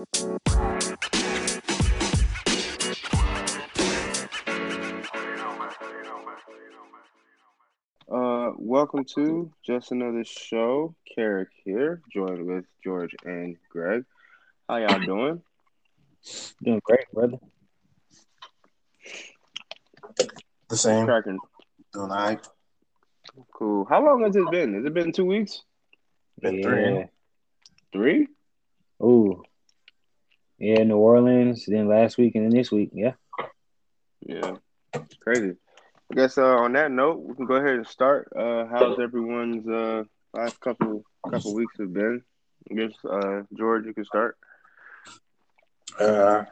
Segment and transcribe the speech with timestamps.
[0.00, 0.06] Uh,
[8.56, 10.94] welcome to just another show.
[11.14, 14.06] Carrick here, joined with George and Greg.
[14.66, 15.42] How y'all doing?
[16.62, 17.38] Doing great, brother.
[20.68, 21.04] The same.
[21.04, 21.38] Cracking.
[21.92, 22.48] Doing all right.
[23.52, 23.84] Cool.
[23.84, 24.72] How long has it been?
[24.74, 25.60] Has it been two weeks?
[26.40, 26.62] Been yeah.
[26.62, 27.06] three.
[27.92, 28.28] Three?
[29.02, 29.42] Ooh.
[30.60, 32.90] Yeah, New Orleans, then last week and then this week.
[32.92, 33.14] Yeah.
[34.20, 34.56] Yeah.
[34.92, 35.56] It's crazy.
[36.12, 38.30] I guess uh, on that note, we can go ahead and start.
[38.36, 42.22] Uh, how's everyone's uh, last couple couple weeks have been?
[42.70, 44.36] I guess uh, George, you can start.
[45.98, 46.44] Uh,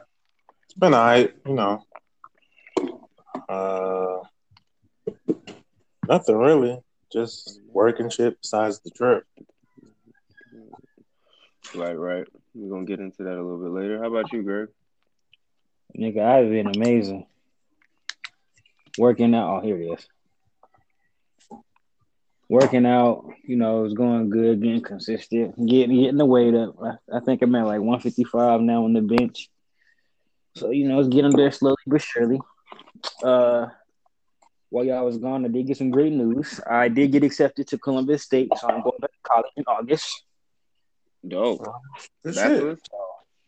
[0.63, 1.83] it's been all right, you know.
[3.47, 4.17] Uh,
[6.07, 6.81] nothing really.
[7.11, 9.23] Just working shit besides the trip.
[11.75, 12.27] Right, right.
[12.53, 13.99] We're gonna get into that a little bit later.
[13.99, 14.69] How about you, Greg?
[15.97, 17.25] Nigga, I've been amazing.
[18.97, 19.57] Working out.
[19.57, 20.07] Oh, here it is.
[22.49, 26.75] Working out, you know, it's going good, getting consistent, getting getting the weight up.
[26.81, 29.49] I, I think I'm at like 155 now on the bench.
[30.55, 32.39] So, you know, it's getting there slowly but surely.
[33.23, 33.67] Uh
[34.69, 36.59] while y'all was gone, I did get some great news.
[36.69, 40.23] I did get accepted to Columbus State, so I'm going back to college in August.
[41.27, 41.65] Dope.
[42.23, 42.43] Good shit.
[42.43, 42.79] Bachelor's?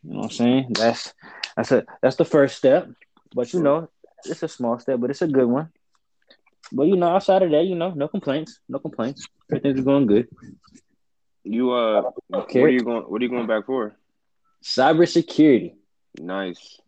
[0.04, 0.66] You know what I'm saying?
[0.70, 1.14] That's
[1.56, 2.88] that's a that's the first step.
[3.34, 3.88] But you know,
[4.24, 5.70] it's a small step, but it's a good one.
[6.70, 8.60] But you know, outside of that, you know, no complaints.
[8.68, 9.26] No complaints.
[9.50, 10.28] Everything's going good.
[11.44, 13.02] You uh, what are you going?
[13.02, 13.94] What are you going back for?
[14.62, 15.74] Cybersecurity.
[16.18, 16.78] Nice.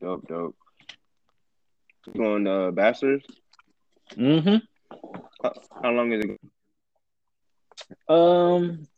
[0.00, 0.56] Dope, dope.
[2.06, 3.24] You going uh, bachelor's?
[4.16, 4.56] Mm-hmm.
[5.42, 6.40] How, how long is it?
[8.08, 8.88] Um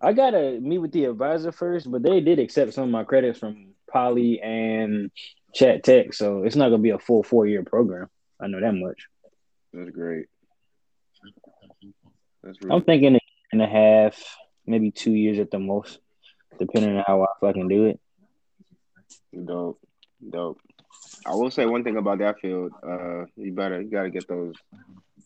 [0.00, 3.38] I gotta meet with the advisor first, but they did accept some of my credits
[3.38, 5.10] from Poly and
[5.54, 8.08] Chat Tech, so it's not gonna be a full four year program.
[8.40, 9.06] I know that much.
[9.72, 10.26] That's great.
[12.42, 13.20] That's really I'm thinking a year
[13.52, 14.36] and a half,
[14.66, 15.98] maybe two years at the most,
[16.58, 18.00] depending on how I fucking do it.
[19.44, 19.80] dope,
[20.30, 20.60] dope.
[21.26, 22.72] I will say one thing about that field.
[22.86, 24.54] Uh, you better you gotta get those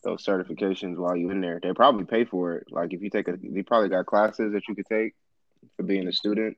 [0.03, 1.61] those certifications while you're in there.
[1.63, 2.67] They probably pay for it.
[2.71, 5.15] Like if you take a, they probably got classes that you could take
[5.77, 6.57] for being a student.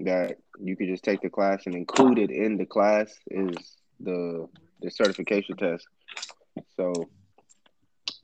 [0.00, 3.56] That you could just take the class and included in the class is
[4.00, 4.46] the
[4.80, 5.86] the certification test.
[6.76, 7.08] So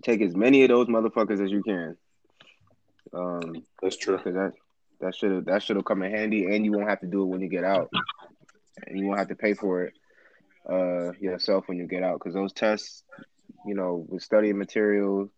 [0.02, 1.96] take as many of those motherfuckers as you can.
[3.14, 4.18] Um, That's true.
[4.18, 4.52] Cause that
[5.00, 7.26] that should that should have come in handy, and you won't have to do it
[7.26, 7.90] when you get out,
[8.86, 9.94] and you won't have to pay for it
[10.70, 12.20] uh yourself when you get out.
[12.20, 13.02] Cause those tests,
[13.66, 15.30] you know, with studying materials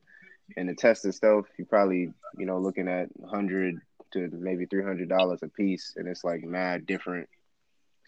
[0.57, 3.81] and the test itself, you probably you know looking at hundred
[4.13, 7.29] to maybe three hundred dollars a piece, and it's like mad different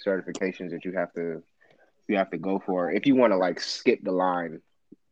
[0.06, 1.43] certifications that you have to
[2.09, 4.60] you have to go for if you want to like skip the line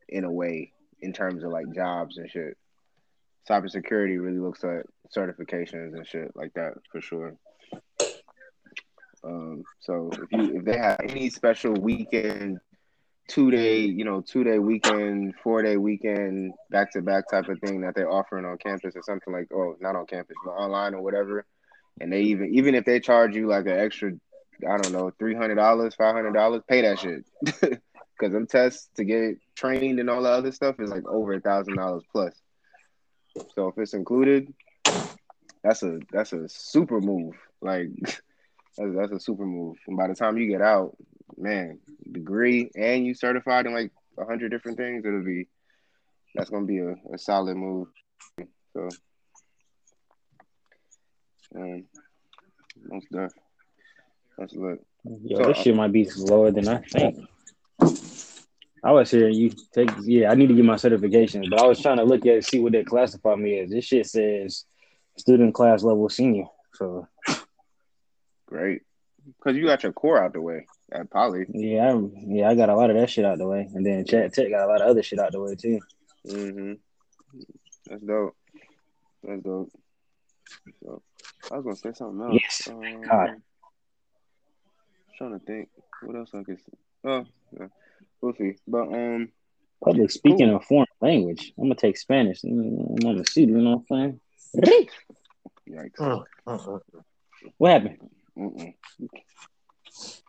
[0.09, 2.57] in a way in terms of like jobs and shit
[3.49, 7.37] cybersecurity really looks at certifications and shit like that for sure.
[9.23, 12.61] Um, so if you if they have any special weekend,
[13.29, 17.59] two day, you know, two day weekend, four day weekend, back to back type of
[17.61, 20.95] thing that they're offering on campus or something like, oh, not on campus, but online
[20.95, 21.47] or whatever,
[22.01, 24.13] and they even even if they charge you like an extra,
[24.69, 27.81] I don't know, three hundred dollars, five hundred dollars, pay that shit.
[28.17, 31.41] Because them tests to get trained and all the other stuff is like over a
[31.41, 32.33] thousand dollars plus.
[33.57, 34.55] So if it's included,
[35.65, 37.35] that's a that's a super move.
[37.61, 37.89] Like
[38.77, 39.79] that's, that's a super move.
[39.89, 40.97] And by the time you get out,
[41.37, 41.79] man,
[42.11, 45.49] degree and you certified in like a hundred different things, it'll be
[46.35, 47.89] that's gonna be a, a solid move.
[48.73, 48.89] So
[51.57, 51.85] um,
[52.89, 53.33] most def.
[54.39, 54.85] That's lit.
[55.25, 57.29] Yo, So- this shit might be lower than I think.
[58.83, 59.29] I was here.
[59.29, 60.31] You take, yeah.
[60.31, 62.73] I need to get my certification, but I was trying to look at see what
[62.73, 63.71] they classify me as.
[63.71, 64.67] This shit says
[65.17, 66.45] student class level senior.
[66.75, 67.07] So
[68.47, 68.83] Great.
[69.27, 71.47] Because you got your core out the way at Poly.
[71.49, 74.05] yeah, I, yeah, I got a lot of that shit out the way, and then
[74.05, 75.81] Chat Tech got a lot of other shit out the way too.
[76.27, 76.73] Mm-hmm.
[77.89, 78.37] That's dope.
[79.23, 79.73] That's dope.
[80.83, 81.03] So
[81.51, 82.41] I was gonna say something else.
[82.43, 83.31] Yes, Um, God.
[85.19, 85.69] trying to think
[86.03, 86.59] what else I could.
[86.59, 86.73] Say.
[87.05, 87.25] Oh,
[87.59, 87.67] yeah.
[88.21, 88.55] we'll see.
[88.67, 89.29] But um,
[89.83, 91.53] Public speaking a foreign language.
[91.59, 92.43] I'm gonna take Spanish.
[92.43, 93.49] Mm, I'm on the seat.
[93.49, 94.21] You know what I'm
[94.55, 94.91] saying?
[95.69, 95.97] yikes.
[95.99, 96.81] Mm, mm, mm.
[97.59, 97.99] What happened?
[98.39, 98.75] Mm-mm.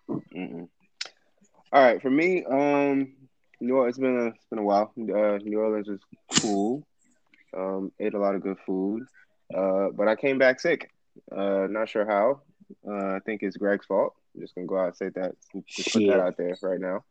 [0.10, 0.68] Mm-mm.
[1.72, 3.13] All right, for me, um,
[3.60, 4.92] New Orleans, it's been a it's been a while.
[4.98, 6.00] Uh, New Orleans was
[6.40, 6.86] cool.
[7.56, 9.04] Um, ate a lot of good food.
[9.54, 10.92] Uh, but I came back sick.
[11.31, 12.42] Uh, not sure how.
[12.88, 14.13] Uh, I think it's Greg's fault.
[14.34, 15.36] I'm just gonna go out and say that.
[15.68, 17.04] Just put that out there right now.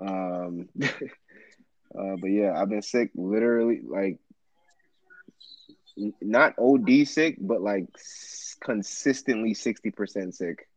[0.00, 4.18] Um, uh, but yeah, I've been sick literally like
[6.20, 7.86] not OD sick, but like
[8.60, 10.68] consistently sixty percent sick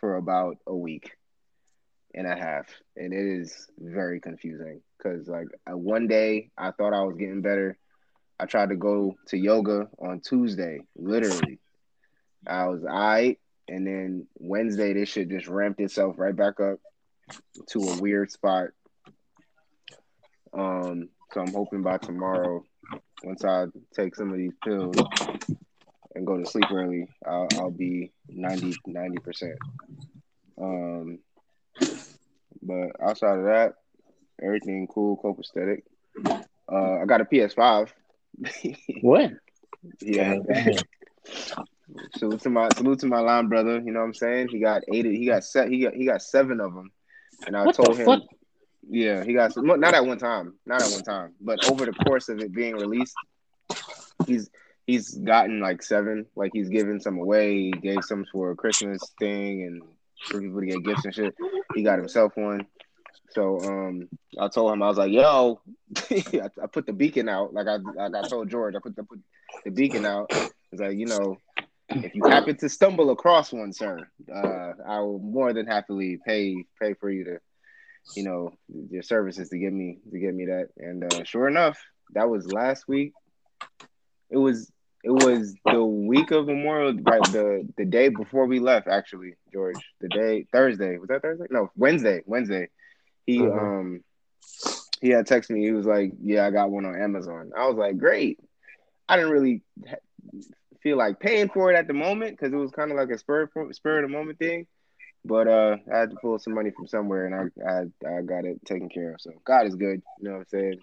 [0.00, 1.12] for about a week
[2.14, 2.66] and a half,
[2.96, 7.42] and it is very confusing because like uh, one day I thought I was getting
[7.42, 7.76] better.
[8.38, 11.58] I tried to go to yoga on Tuesday, literally.
[12.46, 13.36] I was I,
[13.68, 16.78] and then Wednesday this shit just ramped itself right back up
[17.68, 18.68] to a weird spot.
[20.52, 22.64] Um, so I'm hoping by tomorrow,
[23.24, 24.96] once I take some of these pills
[26.16, 28.76] and go to sleep early, I'll, I'll be 90
[29.18, 29.58] percent.
[30.60, 31.18] Um,
[32.62, 33.74] but outside of that,
[34.42, 35.82] everything cool, copacetic.
[36.70, 37.90] Uh, I got a PS5.
[39.02, 39.32] What?
[40.00, 40.40] yeah.
[42.16, 43.80] Salute to my salute to my line brother.
[43.80, 44.48] You know what I'm saying?
[44.48, 45.04] He got eight.
[45.06, 45.68] He got set.
[45.68, 46.90] He got he got seven of them.
[47.46, 48.22] And I What the told him, fuck?
[48.88, 49.66] yeah, he got some.
[49.66, 50.54] Not at one time.
[50.66, 51.34] Not at one time.
[51.40, 53.14] But over the course of it being released,
[54.26, 54.50] he's
[54.86, 56.26] he's gotten like seven.
[56.34, 57.54] Like he's given some away.
[57.56, 59.82] He gave some for a Christmas thing and
[60.28, 61.34] for people to get gifts and shit.
[61.74, 62.66] He got himself one.
[63.30, 64.08] So um,
[64.40, 65.60] I told him I was like, "Yo,
[66.10, 69.04] I, I put the beacon out." Like I like I told George, I put the
[69.04, 69.20] put
[69.64, 70.30] the beacon out.
[70.72, 71.36] It's like you know,
[71.90, 76.64] if you happen to stumble across one, sir, uh, I will more than happily pay
[76.80, 77.38] pay for you to,
[78.14, 78.52] you know,
[78.90, 80.68] your services to get me to get me that.
[80.78, 81.78] And uh, sure enough,
[82.14, 83.12] that was last week.
[84.30, 84.72] It was
[85.06, 87.22] it was the week of Memorial, right?
[87.32, 89.78] The the day before we left, actually, George.
[90.00, 91.46] The day Thursday was that Thursday?
[91.50, 92.22] No, Wednesday.
[92.26, 92.70] Wednesday.
[93.26, 93.58] He Mhm.
[93.58, 94.04] um
[95.00, 95.64] he had texted me.
[95.64, 98.40] He was like, "Yeah, I got one on Amazon." I was like, "Great."
[99.08, 99.62] I didn't really
[100.82, 103.18] feel like paying for it at the moment because it was kind of like a
[103.18, 104.66] spur spur of the moment thing.
[105.24, 108.44] But uh, I had to pull some money from somewhere, and I, I I got
[108.44, 109.20] it taken care of.
[109.20, 110.02] So God is good.
[110.18, 110.80] You know what I'm saying?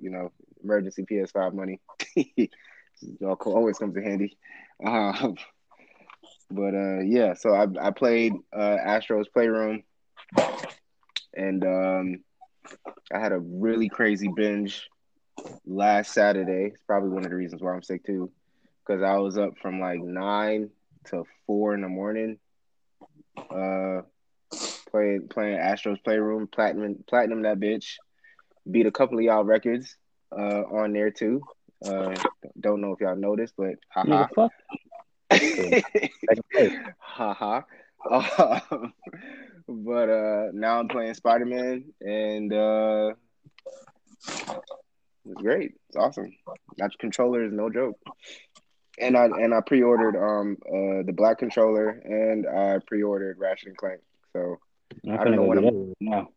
[0.00, 0.32] You know,
[0.62, 1.80] emergency PS5 money.
[3.02, 4.36] It all- always comes in handy.
[4.84, 5.36] Um,
[6.50, 9.84] but uh, yeah, so I I played uh, Astro's Playroom,
[11.34, 12.24] and um,
[13.12, 14.88] I had a really crazy binge
[15.66, 16.72] last Saturday.
[16.74, 18.30] It's probably one of the reasons why I'm sick too,
[18.84, 20.70] because I was up from like nine
[21.06, 22.38] to four in the morning,
[23.50, 24.02] uh,
[24.90, 27.94] playing playing Astro's Playroom, platinum platinum that bitch,
[28.70, 29.96] beat a couple of y'all records
[30.36, 31.42] uh, on there too.
[31.84, 32.14] Uh,
[32.60, 34.26] don't know if y'all noticed, but haha.
[34.26, 34.52] Nigga, fuck.
[36.52, 36.70] Hey.
[36.98, 37.62] haha.
[38.10, 38.92] Um,
[39.68, 43.12] but uh, now I'm playing Spider Man, and uh,
[45.24, 45.72] it's great.
[45.88, 46.32] It's awesome.
[46.78, 47.96] That controller is no joke.
[48.98, 53.76] And I and I pre-ordered um uh the black controller, and I pre-ordered Ratchet and
[53.76, 54.00] Clank.
[54.34, 54.58] So
[55.10, 56.28] I don't know when do I'm- now.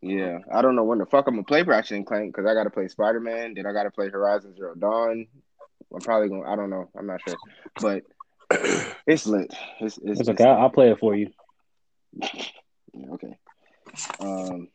[0.00, 2.54] Yeah, I don't know when the fuck I'm gonna play Ratchet and Clank because I
[2.54, 5.26] gotta play Spider Man, then I gotta play Horizon Zero Dawn.
[5.92, 6.48] I'm probably gonna.
[6.48, 6.88] I don't know.
[6.96, 7.36] I'm not sure,
[7.80, 8.02] but
[9.06, 9.52] it's lit.
[9.80, 10.44] It's, it's, It's okay.
[10.44, 11.30] I'll, I'll play it for you.
[12.94, 13.38] Yeah, okay.
[14.18, 14.68] Um,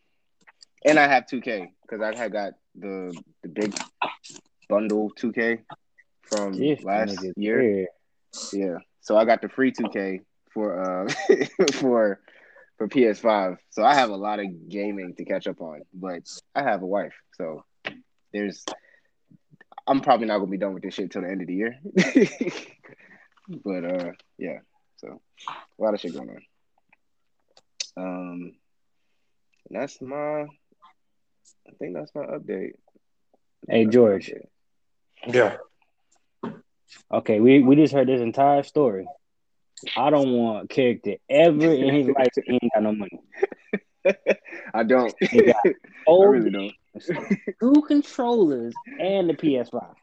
[0.85, 3.11] and I have 2K because I had got the
[3.41, 3.75] the big
[4.69, 5.63] bundle 2K
[6.21, 7.61] from This last year.
[7.61, 7.87] here.
[8.53, 10.21] Yeah, so I got the free 2K
[10.53, 11.13] for uh
[11.73, 12.19] for
[12.83, 13.57] for PS5.
[13.69, 16.23] So I have a lot of gaming to catch up on, but
[16.53, 17.63] I have a wife, so
[18.33, 18.65] there's.
[19.85, 21.77] I'm probably not gonna be done with this shit till the end of the year.
[23.63, 24.59] but uh, yeah.
[24.97, 26.41] So a lot of shit going on.
[27.95, 28.51] Um,
[29.69, 30.41] and that's my.
[30.45, 32.73] I think that's my update.
[33.67, 34.31] Hey, That's George.
[34.31, 35.33] update.
[35.33, 36.51] Yeah.
[37.11, 39.07] Okay, we, we just heard this entire story.
[39.95, 43.19] I don't want character ever in his life that ain't got no money.
[44.73, 45.13] I don't.
[45.19, 46.73] He got I really don't.
[47.59, 49.93] two controllers and the PS5.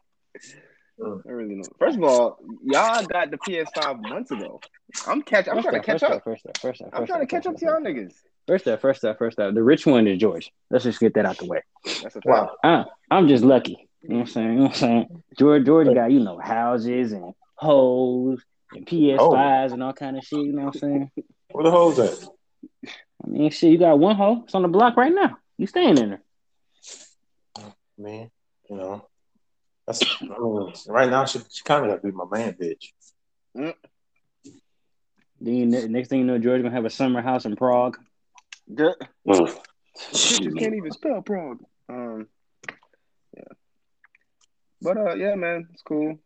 [1.03, 1.77] I really don't.
[1.79, 4.59] First of all, y'all got the PS5 months ago.
[5.07, 5.47] I'm catch.
[5.47, 6.11] I'm First trying to up, catch first up.
[6.11, 6.89] up, first up, first up.
[6.93, 8.13] I'm first trying to catch up to y'all niggas.
[8.47, 9.53] First up, first up, first up.
[9.53, 10.51] The rich one is George.
[10.69, 11.61] Let's just get that out the way.
[12.03, 12.21] That's a.
[12.25, 12.55] Wow.
[12.63, 13.87] I, I'm just lucky.
[14.01, 14.47] You know what I'm saying?
[14.47, 15.23] You know what I'm saying?
[15.37, 18.43] George, George got, you know, houses and hoes
[18.73, 20.39] and PS5s and all kind of shit.
[20.39, 21.11] You know what I'm saying?
[21.51, 22.27] Where the hoes at?
[23.23, 24.43] I mean, shit, you got one hoe.
[24.45, 25.37] It's on the block right now.
[25.57, 26.21] You staying in there.
[27.97, 28.31] Man,
[28.69, 29.05] you know.
[29.85, 32.91] That's I mean, right now she, she kinda gotta be my man bitch.
[35.41, 37.97] Then you, next thing you know, George gonna have a summer house in Prague.
[38.73, 38.95] Good.
[39.27, 39.59] Mm.
[40.11, 41.63] just can't even spell Prague.
[41.89, 42.27] Um,
[43.35, 43.43] yeah.
[44.81, 46.19] But uh, yeah, man, it's cool.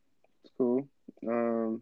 [0.44, 0.88] It's cool.
[1.28, 1.82] Um,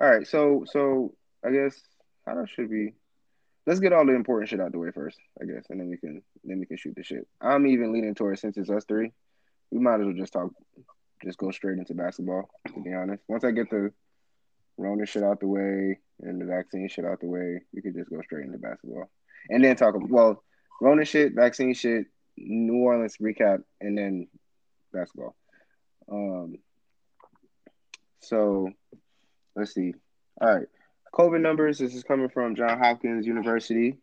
[0.00, 1.80] All right, so so I guess
[2.26, 2.94] how should we?
[3.66, 5.96] Let's get all the important shit out the way first, I guess, and then we
[5.96, 7.26] can then we can shoot the shit.
[7.40, 9.12] I'm even leaning towards since it's us three,
[9.70, 10.50] we might as well just talk,
[11.22, 12.48] just go straight into basketball.
[12.68, 13.92] To be honest, once I get the
[14.76, 18.10] Rona shit out the way and the vaccine shit out the way, we could just
[18.10, 19.10] go straight into basketball,
[19.48, 19.94] and then talk.
[20.08, 20.42] Well,
[20.80, 24.28] Rona shit, vaccine shit, New Orleans recap, and then
[24.92, 25.34] basketball.
[26.10, 26.58] Um.
[28.20, 28.70] So,
[29.54, 29.94] let's see.
[30.40, 30.66] All right,
[31.12, 31.78] COVID numbers.
[31.78, 33.98] This is coming from John Hopkins University.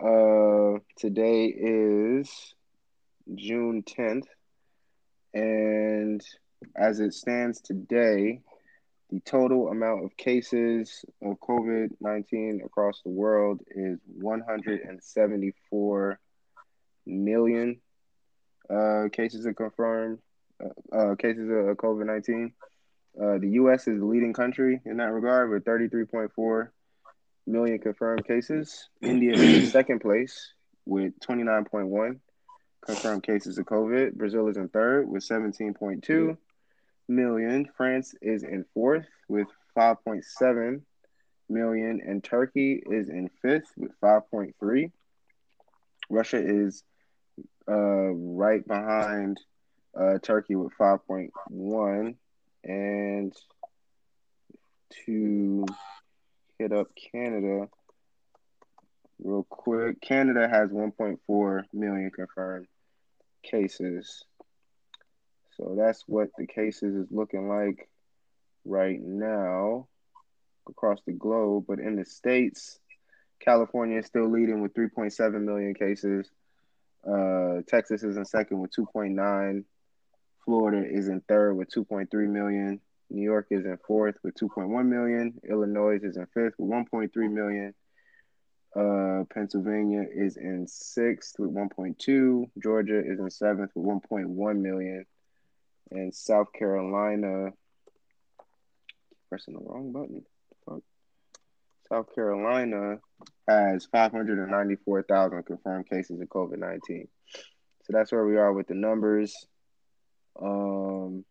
[0.00, 2.54] Uh, today is
[3.34, 4.26] June tenth,
[5.32, 6.22] and
[6.76, 8.42] as it stands today,
[9.10, 16.18] the total amount of cases of COVID 19 across the world is 174
[17.06, 17.80] million
[18.68, 20.18] uh, cases of confirmed
[20.62, 22.52] uh, uh, cases of COVID 19.
[23.20, 23.86] Uh, the U.S.
[23.86, 26.68] is the leading country in that regard with 33.4
[27.46, 28.88] million confirmed cases.
[29.02, 30.52] India is in second place
[30.84, 32.18] with 29.1
[32.84, 34.14] confirmed cases of COVID.
[34.14, 36.36] Brazil is in third with 17.2
[37.08, 37.68] million.
[37.76, 40.82] France is in fourth with 5.7
[41.48, 42.00] million.
[42.06, 44.90] And Turkey is in fifth with 5.3.
[46.10, 46.82] Russia is
[47.68, 49.40] uh, right behind
[49.98, 52.16] uh, Turkey with 5.1.
[52.64, 53.32] And
[55.04, 55.66] to
[56.58, 57.68] hit up Canada
[59.22, 62.66] real quick, Canada has 1.4 million confirmed
[63.42, 64.24] cases.
[65.56, 67.88] So that's what the cases is looking like
[68.64, 69.88] right now
[70.68, 71.66] across the globe.
[71.68, 72.78] But in the States,
[73.40, 76.30] California is still leading with 3.7 million cases.
[77.06, 79.64] Uh, Texas is in second with 2.9.
[80.44, 82.80] Florida is in third with 2.3 million.
[83.10, 85.34] New York is in fourth with 2.1 million.
[85.48, 87.74] Illinois is in fifth with 1.3 million.
[88.76, 92.50] Uh, Pennsylvania is in sixth with 1.2.
[92.62, 95.06] Georgia is in seventh with 1.1 million.
[95.90, 97.52] And South Carolina,
[99.28, 100.24] pressing the wrong button.
[101.88, 102.98] South Carolina
[103.46, 107.08] has 594,000 confirmed cases of COVID 19.
[107.82, 109.46] So that's where we are with the numbers.
[110.40, 111.24] Um,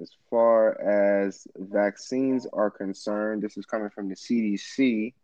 [0.00, 5.14] as far as vaccines are concerned, this is coming from the CDC.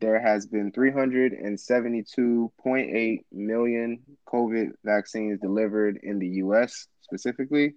[0.00, 7.74] There has been 372.8 million COVID vaccines delivered in the US specifically.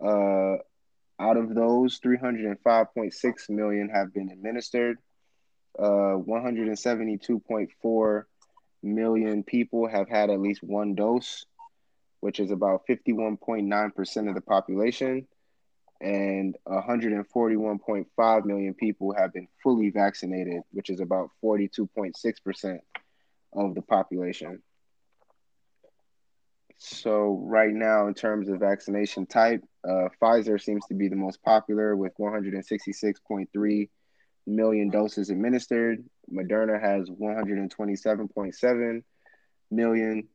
[0.00, 0.56] Uh,
[1.18, 4.98] out of those, 305.6 million have been administered.
[5.78, 8.24] Uh, 172.4
[8.82, 11.44] million people have had at least one dose
[12.22, 15.26] which is about 51.9% of the population,
[16.00, 22.78] and 141.5 million people have been fully vaccinated, which is about 42.6%
[23.54, 24.62] of the population.
[26.78, 31.42] So, right now, in terms of vaccination type, uh, Pfizer seems to be the most
[31.42, 33.88] popular with 166.3
[34.46, 36.04] million doses administered.
[36.32, 39.02] Moderna has 127.7
[39.72, 40.28] million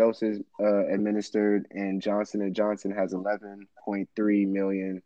[0.00, 5.02] doses uh, administered, and Johnson and Johnson has 11.3 million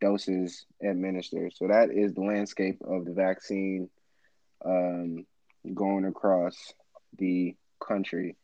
[0.00, 1.52] doses administered.
[1.54, 3.88] So that is the landscape of the vaccine
[4.64, 5.26] um,
[5.72, 6.56] going across
[7.16, 8.34] the country.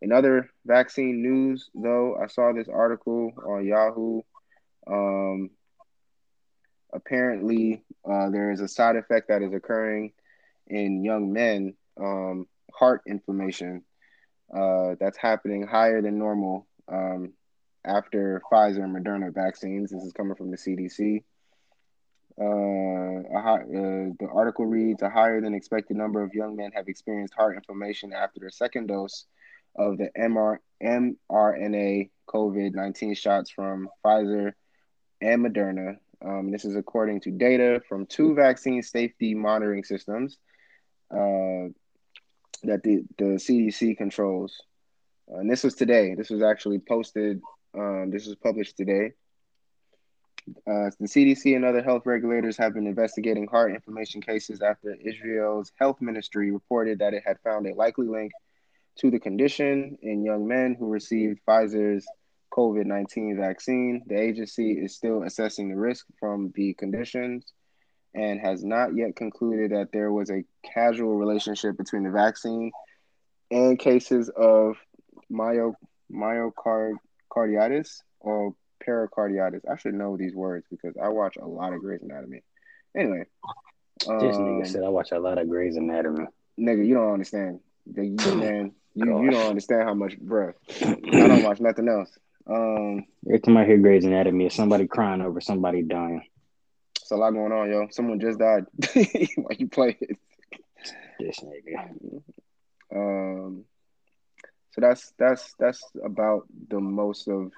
[0.00, 4.20] In other vaccine news, though, I saw this article on Yahoo.
[4.86, 5.50] Um,
[6.94, 10.12] apparently, uh, there is a side effect that is occurring
[10.68, 13.82] in young men um, heart inflammation
[14.52, 17.32] uh, that's happening higher than normal um,
[17.84, 19.90] after Pfizer and Moderna vaccines.
[19.90, 21.22] This is coming from the CDC.
[22.38, 26.88] Uh, high, uh, the article reads: A higher than expected number of young men have
[26.88, 29.26] experienced heart inflammation after their second dose
[29.76, 34.52] of the MR, mRNA COVID 19 shots from Pfizer
[35.20, 35.96] and Moderna.
[36.24, 40.38] Um, this is according to data from two vaccine safety monitoring systems.
[41.10, 41.68] Uh,
[42.64, 44.60] that the, the CDC controls.
[45.32, 46.14] Uh, and this was today.
[46.14, 47.40] This was actually posted.
[47.74, 49.12] Um, this was published today.
[50.48, 55.70] Uh, the CDC and other health regulators have been investigating heart inflammation cases after Israel's
[55.76, 58.32] health ministry reported that it had found a likely link
[58.98, 62.04] to the condition in young men who received Pfizer's
[62.52, 64.02] COVID 19 vaccine.
[64.06, 67.52] The agency is still assessing the risk from the conditions
[68.14, 72.70] and has not yet concluded that there was a causal relationship between the vaccine
[73.50, 74.76] and cases of
[75.30, 75.74] myo,
[76.12, 78.54] myocarditis or
[78.84, 79.62] pericarditis.
[79.70, 82.42] I should know these words because I watch a lot of Grey's Anatomy.
[82.96, 83.24] Anyway,
[84.00, 86.26] This um, nigga said I watch a lot of Grey's Anatomy.
[86.58, 87.60] nigga, you don't understand.
[87.94, 90.52] You- Man, you, you don't understand how much, bruh.
[90.82, 90.94] I
[91.28, 92.10] don't watch nothing else.
[92.46, 96.24] Um, Every time I hear Grey's Anatomy, it's somebody crying over somebody dying.
[97.02, 97.88] It's a lot going on, yo.
[97.90, 98.64] Someone just died
[99.36, 100.16] while you play it.
[101.18, 102.22] This nigga.
[102.94, 103.64] Um,
[104.70, 107.52] so that's that's that's about the most of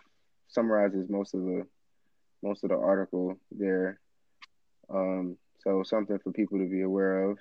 [0.49, 1.67] summarizes most of the
[2.43, 4.01] most of the article there.
[4.91, 7.39] Um, so something for people to be aware of.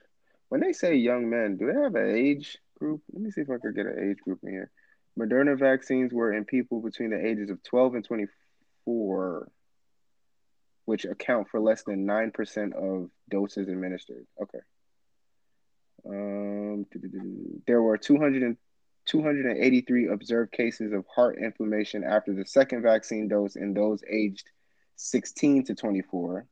[0.50, 3.01] When they say young men, do they have an age group?
[3.12, 4.72] Let me see if I could get an age group in here.
[5.17, 9.48] Moderna vaccines were in people between the ages of 12 and 24,
[10.86, 14.25] which account for less than 9% of doses administered.
[14.42, 14.60] Okay.
[16.06, 16.86] Um,
[17.66, 18.58] there were 200 and
[19.06, 24.46] 283 observed cases of heart inflammation after the second vaccine dose in those aged
[24.96, 26.46] 16 to 24.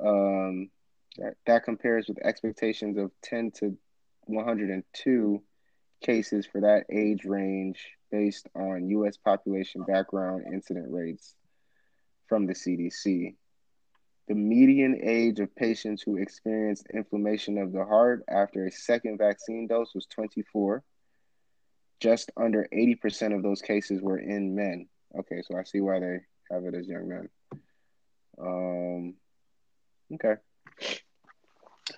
[0.00, 0.70] Um,
[1.18, 3.76] that, that compares with expectations of 10 to
[4.24, 5.42] 102
[6.02, 9.16] cases for that age range based on U.S.
[9.16, 11.34] population background incident rates
[12.30, 13.34] from the CDC.
[14.28, 19.66] The median age of patients who experienced inflammation of the heart after a second vaccine
[19.66, 20.84] dose was 24.
[21.98, 24.88] Just under 80% of those cases were in men.
[25.18, 26.20] Okay, so I see why they
[26.52, 27.28] have it as young men.
[28.40, 29.14] Um,
[30.14, 30.40] okay.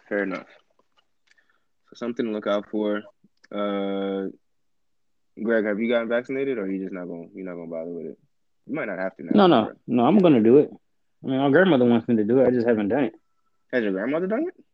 [0.09, 0.49] Fair enough.
[1.91, 3.03] So something to look out for.
[3.55, 4.29] Uh,
[5.41, 7.29] Greg, have you gotten vaccinated, or you just not going?
[7.29, 8.19] to You're not going to bother with it.
[8.67, 9.65] You might not have to No, now.
[9.65, 10.05] no, no.
[10.05, 10.71] I'm gonna do it.
[11.25, 12.47] I mean, my grandmother wants me to do it.
[12.47, 13.15] I just haven't done it.
[13.73, 14.65] Has your grandmother done it?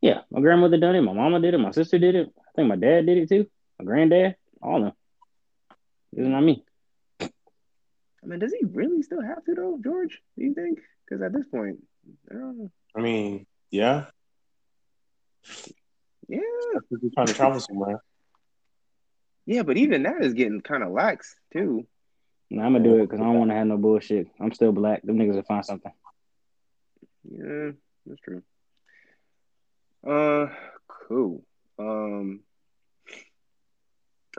[0.00, 1.00] Yeah, my grandmother done it.
[1.00, 1.58] My mama did it.
[1.58, 2.28] My sister did it.
[2.38, 3.46] I think my dad did it too.
[3.78, 4.92] My granddad, all of them.
[6.12, 6.64] It's not me.
[7.20, 7.28] I
[8.28, 10.20] mean, does he really still have to though, George?
[10.36, 10.80] Do you think?
[11.04, 11.78] Because at this point,
[12.30, 12.70] I don't know.
[12.96, 14.06] I mean, yeah,
[16.28, 16.38] Yeah,
[16.74, 18.00] if you're trying to travel somewhere.
[19.46, 21.86] yeah, but even that is getting kind of lax too.
[22.50, 24.28] No, I'm gonna do it because I don't want to have no bullshit.
[24.40, 25.02] I'm still black.
[25.02, 25.92] Them niggas will find something.
[27.28, 27.72] Yeah,
[28.06, 28.42] that's true.
[30.06, 30.48] Uh,
[31.08, 31.42] cool.
[31.78, 32.40] Um,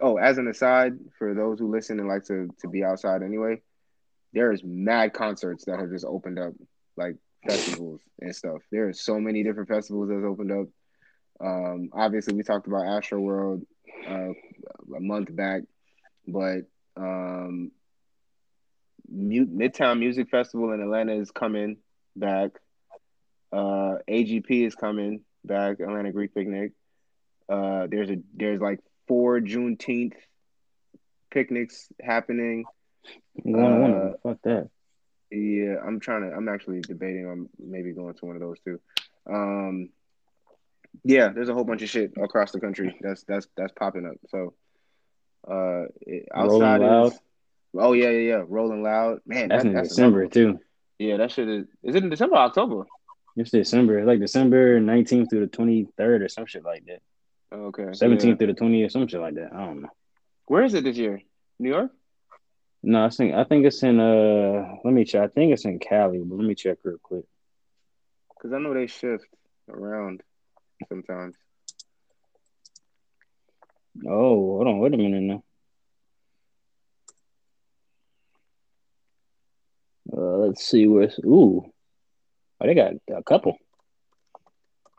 [0.02, 3.62] oh, as an aside, for those who listen and like to to be outside anyway,
[4.34, 6.54] there's mad concerts that have just opened up,
[6.96, 8.62] like festivals and stuff.
[8.72, 10.68] There are so many different festivals that's opened up.
[11.40, 13.64] Um, obviously, we talked about Astro World
[14.08, 14.32] uh,
[14.96, 15.64] a month back,
[16.26, 16.62] but
[16.96, 17.72] um,
[19.14, 21.78] Midtown Music Festival in Atlanta is coming
[22.16, 22.52] back.
[23.52, 25.80] Uh, AGP is coming back.
[25.80, 26.74] Atlanta Greek Picnic.
[27.50, 30.16] Uh, there's a there's like four Juneteenth
[31.32, 32.66] picnics happening.
[33.46, 34.14] I'm going to one Uh.
[34.24, 34.70] Fuck that.
[35.32, 36.36] Yeah, I'm trying to.
[36.36, 38.80] I'm actually debating on maybe going to one of those too.
[39.30, 39.90] Um,
[41.04, 44.16] yeah, there's a whole bunch of shit across the country that's that's that's popping up.
[44.30, 44.54] So,
[45.50, 45.86] uh,
[46.34, 47.20] outside is
[47.76, 49.20] oh yeah yeah yeah, Rolling Loud.
[49.26, 50.60] Man, That's that, in that's December another too.
[51.00, 51.66] Yeah, that shit is.
[51.84, 52.86] Is it in December or October?
[53.36, 57.02] It's December, like December 19th through the 23rd or some shit like that.
[57.54, 58.36] Okay, 17th yeah.
[58.36, 59.54] through the 20th, some shit like that.
[59.54, 59.90] I don't know.
[60.48, 61.22] Where is it this year?
[61.60, 61.92] New York?
[62.84, 64.76] No, I think I think it's in uh.
[64.84, 65.24] Let me check.
[65.24, 67.26] I think it's in Cali, but let me check real quick.
[68.30, 69.26] Because I know they shift
[69.70, 70.22] around
[70.88, 71.36] sometimes.
[74.06, 74.80] Oh, hold on.
[74.80, 75.44] Wait a minute now.
[80.18, 81.20] Uh, let's see where's.
[81.20, 81.64] Ooh,
[82.60, 83.58] oh, they got a couple.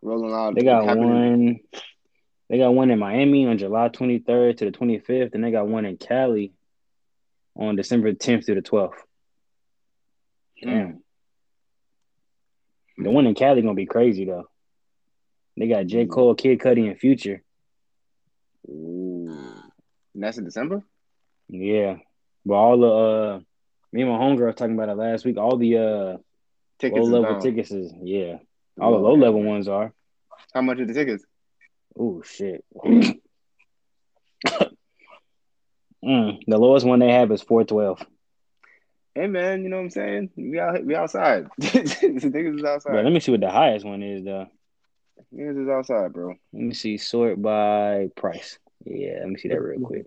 [0.00, 0.54] Rolling Loud.
[0.54, 1.58] They got one.
[2.48, 5.84] They got one in Miami on July 23rd to the 25th, and they got one
[5.84, 6.54] in Cali
[7.56, 8.92] on December 10th to the 12th.
[10.62, 11.02] Damn.
[12.96, 14.48] The one in Cali gonna be crazy though.
[15.56, 16.06] They got J.
[16.06, 17.42] Cole, Kid Cudi, and Future.
[18.68, 19.28] Ooh.
[20.14, 20.84] And that's in December?
[21.48, 21.96] Yeah,
[22.46, 23.40] but all the uh,
[23.92, 25.36] me and my homegirl talking about it last week.
[25.36, 26.16] All the uh
[26.78, 28.36] Tickets low level tickets is yeah.
[28.80, 29.92] All the low level ones are.
[30.54, 31.24] How much are the tickets?
[31.98, 32.64] Oh shit.
[32.84, 33.18] mm,
[36.04, 38.04] the lowest one they have is four twelve.
[39.14, 40.30] Hey man, you know what I'm saying?
[40.36, 41.48] We out we outside.
[41.58, 43.02] the Niggas is outside.
[43.04, 44.46] let me see what the highest one is though.
[45.34, 46.36] Niggas is outside, bro.
[46.52, 46.96] Let me see.
[46.98, 48.60] Sort by price.
[48.84, 50.06] Yeah, let me see that real quick.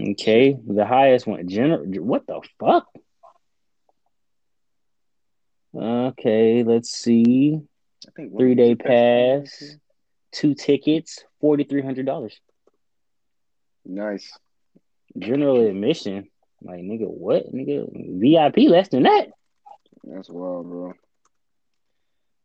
[0.00, 1.48] Okay, the highest one.
[1.48, 1.84] General.
[2.02, 2.86] What the fuck?
[5.74, 7.60] Okay, let's see.
[8.06, 9.76] I think Three day Music Festival is pass,
[10.32, 12.38] two tickets, forty three hundred dollars.
[13.84, 14.30] Nice.
[15.18, 16.28] General admission,
[16.62, 17.88] Like nigga, what nigga?
[18.20, 19.28] VIP less than that.
[20.04, 20.92] That's wild, bro.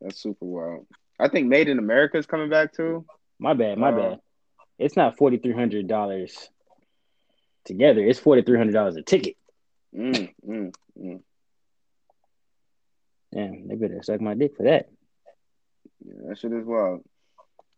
[0.02, 0.88] That's super wild.
[1.20, 3.06] I think Made in America is coming back too.
[3.40, 4.20] My bad, my Uh, bad.
[4.80, 6.50] It's not forty three hundred dollars
[7.66, 8.02] together.
[8.02, 9.36] It's forty three hundred dollars a ticket.
[9.96, 11.22] Mm, mm, mm.
[13.34, 14.90] Damn, they better suck my dick for that.
[16.06, 17.04] Yeah, that shit is wild.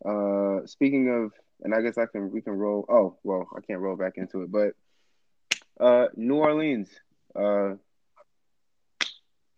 [0.03, 1.31] Uh, speaking of,
[1.63, 2.85] and I guess I can we can roll.
[2.89, 4.73] Oh, well, I can't roll back into it, but
[5.79, 6.89] uh, New Orleans
[7.35, 7.75] uh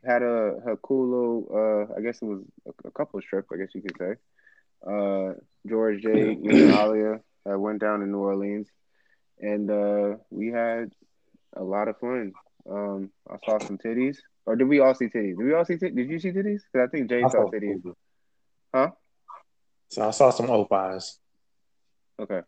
[0.06, 1.90] had a a cool little.
[1.90, 3.46] Uh, I guess it was a, a couple trip.
[3.52, 4.16] I guess you could say.
[4.86, 5.34] Uh,
[5.68, 6.10] George J.
[6.12, 8.68] and Alia uh, went down to New Orleans,
[9.39, 10.91] and uh, we had
[11.56, 12.34] a lot of fun.
[12.69, 14.17] Um, I saw some titties.
[14.45, 15.38] Or did we all see titties?
[15.38, 15.95] Did we all see titties?
[15.95, 16.62] Did you see titties?
[16.71, 17.93] Because I think Jay I saw saw titties.
[18.73, 18.91] Huh?
[19.89, 21.19] So I saw some opines.
[22.19, 22.41] Okay.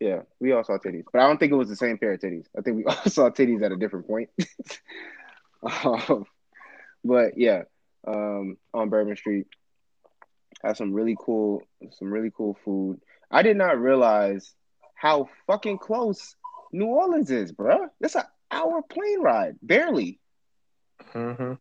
[0.00, 2.20] Yeah, we all saw titties, but I don't think it was the same pair of
[2.20, 2.46] titties.
[2.58, 4.30] I think we all saw titties at a different point.
[5.84, 6.24] um,
[7.04, 7.62] but yeah,
[8.06, 9.46] um, on Bourbon Street,
[10.62, 13.00] had some really cool, some really cool food.
[13.30, 14.52] I did not realize
[15.04, 16.34] how fucking close
[16.72, 17.90] New Orleans is, bruh.
[18.00, 20.18] That's an hour plane ride, barely.
[21.12, 21.52] Mm-hmm.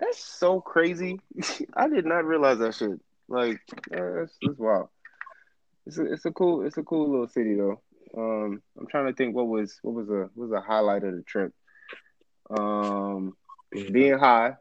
[0.00, 1.20] That's so crazy.
[1.74, 3.00] I did not realize that shit.
[3.28, 3.60] Like,
[3.92, 4.88] yeah, that's, that's wild.
[5.86, 7.80] It's a, it's a cool, it's a cool little city though.
[8.16, 11.14] Um, I'm trying to think what was what was a what was a highlight of
[11.14, 11.52] the trip.
[12.50, 13.36] Um,
[13.70, 14.56] being high,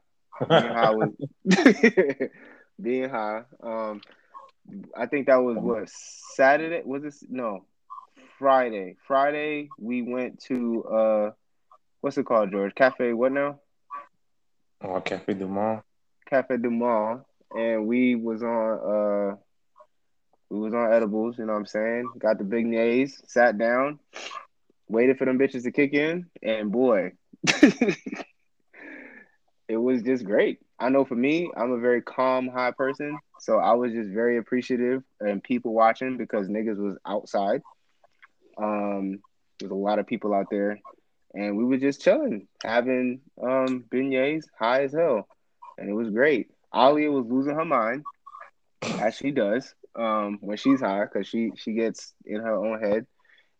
[0.47, 1.09] being high was
[2.81, 3.41] being high.
[3.63, 4.01] Um,
[4.95, 7.23] I think that was what Saturday was this?
[7.27, 7.65] No,
[8.41, 8.95] Friday.
[9.07, 11.31] Friday we went to uh,
[12.01, 12.73] what's it called, George?
[12.73, 13.13] Cafe.
[13.13, 13.59] What now?
[14.83, 15.83] Oh, Cafe Du Monde.
[16.27, 17.21] Cafe du Monde,
[17.55, 19.35] and we was on uh
[20.49, 22.09] we was on edibles, you know what I'm saying?
[22.17, 23.99] Got the beignets, sat down,
[24.89, 27.11] waited for them bitches to kick in, and boy,
[29.67, 30.57] it was just great.
[30.79, 34.39] I know for me, I'm a very calm, high person, so I was just very
[34.39, 37.61] appreciative and people watching because niggas was outside.
[38.57, 39.19] Um,
[39.59, 40.79] there's a lot of people out there,
[41.33, 45.27] and we were just chilling, having um beignets, high as hell,
[45.77, 46.49] and it was great.
[46.73, 48.05] Alia was losing her mind,
[48.97, 53.05] as she does um, when she's high, because she she gets in her own head.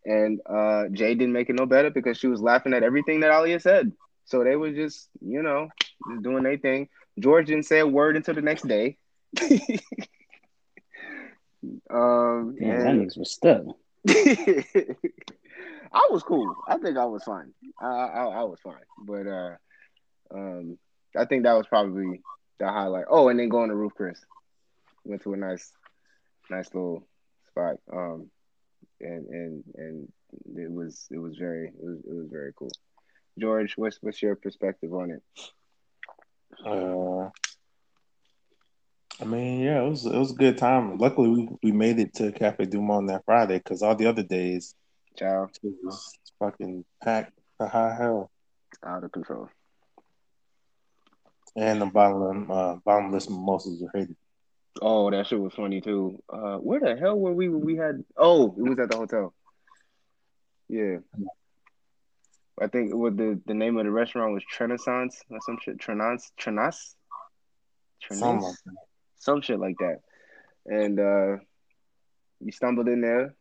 [0.06, 3.32] And uh, Jay didn't make it no better because she was laughing at everything that
[3.32, 3.92] Alia said.
[4.26, 5.70] So they were just, you know,
[6.08, 6.90] just doing their thing.
[7.20, 8.98] George didn't say a word until the next day.
[11.90, 13.64] um, Damn, that and- niggas was stuck.
[15.94, 16.56] I was cool.
[16.68, 17.54] I think I was fine.
[17.80, 19.56] I, I I was fine, but uh,
[20.34, 20.78] um,
[21.16, 22.22] I think that was probably
[22.60, 23.06] the highlight.
[23.10, 24.26] Oh, and then going to Ruth's Chris,
[25.04, 25.72] went to a nice,
[26.50, 27.08] nice little
[27.50, 27.78] spot.
[27.92, 28.30] Um,
[29.02, 30.12] and and and
[30.56, 32.72] it was it was very it was it was very cool.
[33.40, 35.24] George, what's what's your perspective on it?
[36.66, 37.30] Uh,
[39.22, 40.98] I mean, yeah, it was it was a good time.
[40.98, 44.24] Luckily, we, we made it to Cafe Du Monde that Friday because all the other
[44.24, 44.74] days
[45.16, 48.32] Ciao, it was fucking packed to high hell.
[48.84, 49.50] out of control.
[51.56, 54.16] And the bottom uh, bottomless mimosas were hated.
[54.82, 56.18] Oh, that shit was funny too.
[56.28, 57.48] Uh, where the hell were we?
[57.48, 59.34] when We had oh, it was at the hotel.
[60.68, 60.98] Yeah,
[62.60, 65.78] I think what the the name of the restaurant was Trenaissance or some shit.
[65.78, 66.96] Trenas Trenas
[68.08, 68.91] Something Trenas like that.
[69.22, 70.00] Some shit like that.
[70.66, 71.38] And uh
[72.40, 73.36] we stumbled in there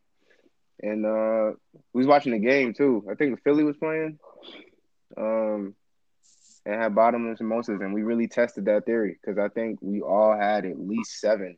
[0.82, 1.52] and uh
[1.92, 3.04] we was watching the game too.
[3.10, 4.18] I think the Philly was playing.
[5.16, 5.74] Um
[6.66, 10.36] and had bottomless mimosas and we really tested that theory because I think we all
[10.36, 11.56] had at least seven.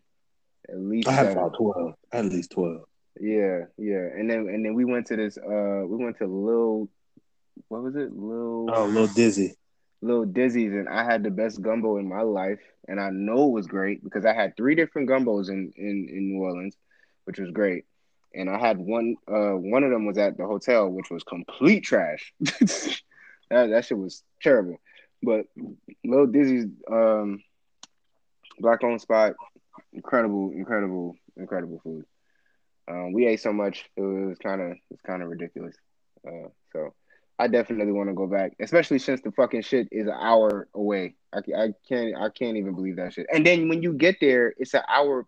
[0.69, 2.85] At least I had about twelve, at least twelve.
[3.21, 4.07] Yeah, yeah.
[4.17, 6.89] And then and then we went to this uh we went to Lil
[7.69, 8.13] what was it?
[8.17, 9.55] Lil Oh, little dizzy.
[10.03, 13.53] Little dizzies and I had the best gumbo in my life, and I know it
[13.53, 16.77] was great because I had three different gumbos in in in New Orleans,
[17.25, 17.85] which was great.
[18.35, 21.85] And I had one uh one of them was at the hotel, which was complete
[21.85, 22.33] trash.
[22.41, 23.01] that
[23.49, 24.81] that shit was terrible.
[25.23, 25.47] But
[26.05, 27.43] Little Dizzy's um
[28.59, 29.35] black owned spot,
[29.93, 32.05] incredible, incredible, incredible food.
[32.89, 35.77] Um, we ate so much it was kind of it's kind of ridiculous.
[36.27, 36.95] Uh, so
[37.43, 41.17] I definitely want to go back, especially since the fucking shit is an hour away.
[41.35, 43.27] I, I can't I can't even believe that shit.
[43.35, 45.27] And then when you get there, it's an hour,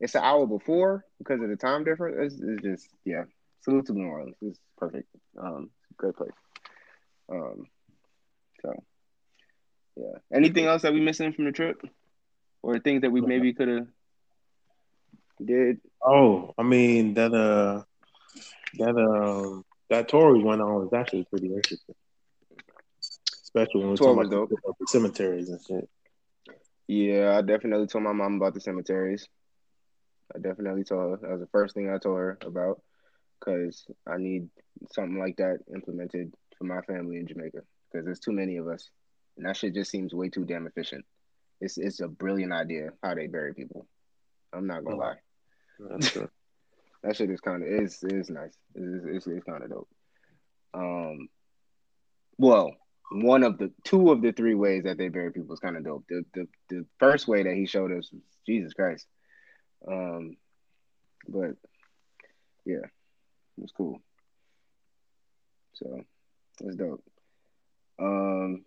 [0.00, 2.34] it's an hour before because of the time difference.
[2.34, 3.24] It's, it's just yeah.
[3.60, 4.34] Salute to New Orleans.
[4.42, 5.08] It's perfect.
[5.40, 6.32] Um, great place.
[7.30, 7.66] Um,
[8.62, 8.82] so
[9.96, 10.18] yeah.
[10.34, 11.80] Anything else that we missing from the trip,
[12.60, 13.86] or things that we maybe could have
[15.44, 15.80] did?
[16.04, 17.84] Oh, I mean that uh
[18.78, 21.94] that um that tour we went on was actually pretty interesting.
[23.42, 25.88] especially when we're talking about the, the cemeteries and shit.
[26.88, 29.28] Yeah, I definitely told my mom about the cemeteries.
[30.34, 32.80] I definitely told her that was the first thing I told her about
[33.38, 34.48] because I need
[34.92, 38.90] something like that implemented for my family in Jamaica because there's too many of us,
[39.36, 41.04] and that shit just seems way too damn efficient.
[41.60, 43.86] It's it's a brilliant idea how they bury people.
[44.52, 45.00] I'm not gonna Oh.
[45.00, 45.16] lie.
[45.78, 46.28] That's true.
[47.06, 48.56] That shit is kind of is is nice.
[48.74, 49.88] It's it's, it's kind of dope.
[50.74, 51.28] Um,
[52.36, 52.72] well,
[53.12, 55.84] one of the two of the three ways that they bury people is kind of
[55.84, 56.04] dope.
[56.08, 59.06] The, the the first way that he showed us was Jesus Christ.
[59.86, 60.36] Um,
[61.28, 61.52] but
[62.64, 62.90] yeah, it
[63.56, 64.00] was cool.
[65.74, 66.00] So
[66.64, 67.04] it's dope.
[68.00, 68.64] Um,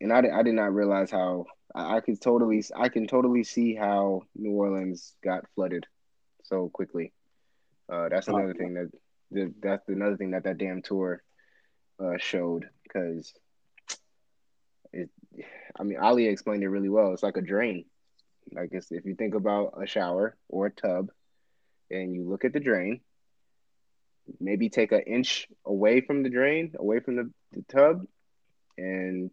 [0.00, 3.44] and I did, I did not realize how I, I could totally I can totally
[3.44, 5.86] see how New Orleans got flooded
[6.44, 7.12] so quickly.
[7.88, 8.36] Uh, that's Oh.
[8.36, 8.90] another thing that
[9.32, 11.22] that- that's another thing that that damn tour
[11.98, 13.32] uh, showed because
[14.92, 15.10] it.
[15.78, 17.12] I mean, Ali explained it really well.
[17.12, 17.84] It's like a drain.
[18.52, 21.10] Like it's, if you think about a shower or a tub,
[21.90, 23.00] and you look at the drain,
[24.40, 28.06] maybe take an inch away from the drain, away from the, the tub,
[28.78, 29.30] and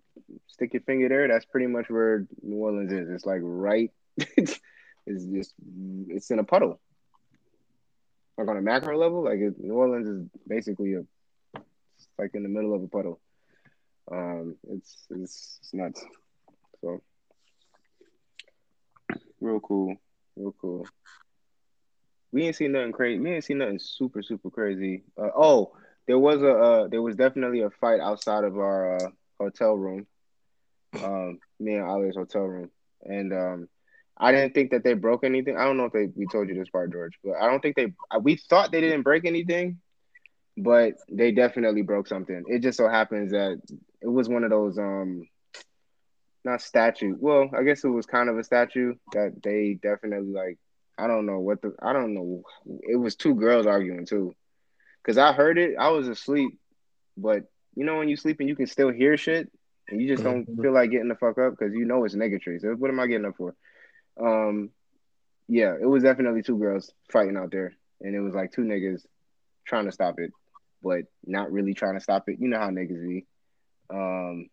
[0.47, 1.27] stick your finger there.
[1.27, 3.09] That's pretty much where New Orleans is.
[3.09, 3.91] It's like right.
[4.17, 4.59] it's
[5.07, 5.53] just
[6.09, 6.79] it's in a puddle.
[8.37, 11.03] Like on a macro level, like it, New Orleans is basically a
[11.55, 13.19] it's like in the middle of a puddle.
[14.11, 16.03] Um, it's it's, it's nuts.
[16.81, 17.01] So
[19.39, 19.95] real cool,
[20.35, 20.87] real cool.
[22.31, 23.19] We ain't seen nothing crazy.
[23.19, 25.03] We ain't seen nothing super super crazy.
[25.17, 25.73] Uh, oh,
[26.07, 30.07] there was a uh, there was definitely a fight outside of our uh, hotel room.
[30.93, 32.71] Um, me and Ali's hotel room,
[33.03, 33.69] and um,
[34.21, 35.57] I didn't think that they broke anything.
[35.57, 37.75] I don't know if they we told you this part, George, but I don't think
[37.75, 37.93] they.
[38.21, 39.79] We thought they didn't break anything,
[40.57, 42.43] but they definitely broke something.
[42.47, 43.59] It just so happens that
[44.01, 45.27] it was one of those um,
[46.45, 47.15] not statue.
[47.19, 50.57] Well, I guess it was kind of a statue that they definitely like.
[50.97, 51.73] I don't know what the.
[51.81, 52.43] I don't know.
[52.83, 54.35] It was two girls arguing too,
[55.03, 55.75] because I heard it.
[55.79, 56.57] I was asleep,
[57.17, 57.43] but
[57.75, 59.49] you know when you sleep and you can still hear shit,
[59.89, 60.61] and you just don't Mhm.
[60.61, 62.59] feel like getting the fuck up because you know it's negatory.
[62.61, 63.55] So what am I getting up for?
[64.21, 64.69] Um,
[65.47, 69.05] yeah, it was definitely two girls fighting out there, and it was like two niggas
[69.65, 70.31] trying to stop it,
[70.81, 72.39] but not really trying to stop it.
[72.39, 73.25] You know how niggas be.
[73.89, 74.49] Um,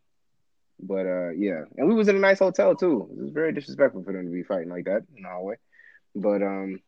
[0.80, 3.08] but uh, yeah, and we was in a nice hotel too.
[3.12, 5.56] It was very disrespectful for them to be fighting like that in the hallway.
[6.14, 6.80] But um,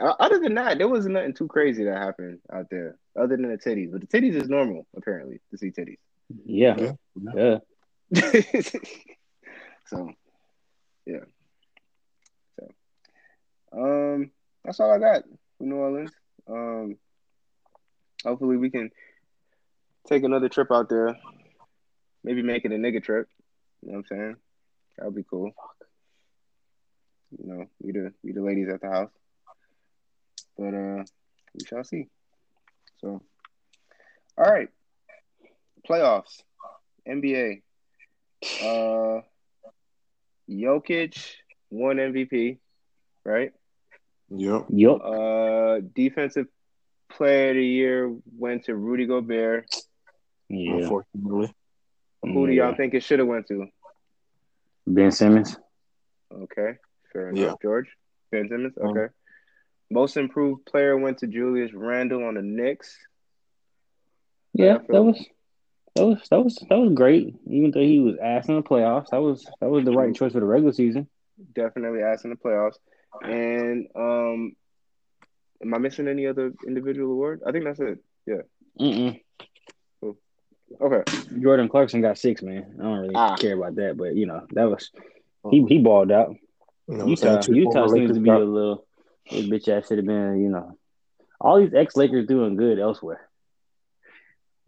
[0.00, 3.58] other than that, there wasn't nothing too crazy that happened out there, other than the
[3.58, 3.92] titties.
[3.92, 5.98] But the titties is normal apparently to see titties.
[6.44, 6.92] Yeah,
[7.34, 7.58] Yeah.
[8.10, 8.60] yeah.
[9.86, 10.10] so,
[11.06, 11.24] yeah.
[12.58, 12.68] So,
[13.72, 14.30] um,
[14.64, 15.24] that's all I got
[15.58, 16.12] for New Orleans.
[16.48, 16.96] Um,
[18.24, 18.90] hopefully we can
[20.06, 21.16] take another trip out there.
[22.22, 23.28] Maybe make it a nigga trip.
[23.82, 24.36] You know what I'm saying?
[24.96, 25.52] That would be cool.
[27.38, 29.10] You know, we the we the ladies at the house.
[30.56, 31.04] But uh,
[31.54, 32.08] we shall see.
[33.00, 33.20] So,
[34.38, 34.68] all right,
[35.88, 36.42] playoffs,
[37.08, 37.62] NBA.
[38.62, 39.22] Uh,
[40.48, 41.34] Jokic
[41.70, 42.58] won MVP,
[43.24, 43.52] right?
[44.30, 44.66] Yep.
[44.70, 44.96] Yep.
[45.02, 46.46] Uh, defensive
[47.10, 49.66] player of the year went to Rudy Gobert.
[50.48, 50.74] Yeah.
[50.76, 51.54] Unfortunately.
[52.22, 52.76] Who do y'all Yeah.
[52.76, 53.66] think it should have went to?
[54.86, 55.58] Ben Simmons.
[56.32, 56.78] Okay,
[57.12, 57.38] fair enough.
[57.40, 57.54] Yeah.
[57.62, 57.88] George
[58.30, 58.74] Ben Simmons.
[58.80, 59.12] Um, Okay.
[59.90, 62.96] Most improved player went to Julius Randle on the Knicks.
[64.54, 65.24] Yeah, that was
[65.94, 67.34] that was that was that was great.
[67.46, 70.32] Even though he was ass in the playoffs, that was that was the right choice
[70.32, 71.08] for the regular season.
[71.54, 72.76] Definitely ass in the playoffs.
[73.22, 74.56] And um,
[75.62, 77.42] am I missing any other individual award?
[77.46, 77.98] I think that's it.
[78.80, 79.20] Mm-mm.
[80.80, 81.02] Okay.
[81.40, 82.74] Jordan Clarkson got six, man.
[82.80, 83.36] I don't really Ah.
[83.36, 84.90] care about that, but you know that was
[85.50, 86.34] he he balled out.
[86.88, 87.36] You know what I'm saying?
[87.48, 88.86] Utah Utah seems Lakers to be a little
[89.24, 90.76] his bitch ass should have been you know
[91.40, 93.28] all these ex Lakers doing good elsewhere.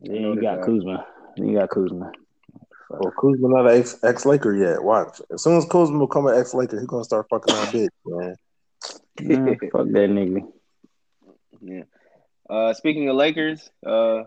[0.00, 0.66] Then you got that.
[0.66, 1.06] Kuzma.
[1.36, 2.12] Then you got Kuzma.
[2.88, 4.82] Well, Kuzma not an ex ex Laker yet.
[4.82, 5.20] Watch.
[5.32, 8.36] As soon as Kuzma become an ex Laker, he's gonna start fucking our bitch, man.
[9.20, 10.46] Nah, fuck that nigga.
[11.60, 11.82] Yeah.
[12.48, 14.22] Uh, speaking of Lakers, uh,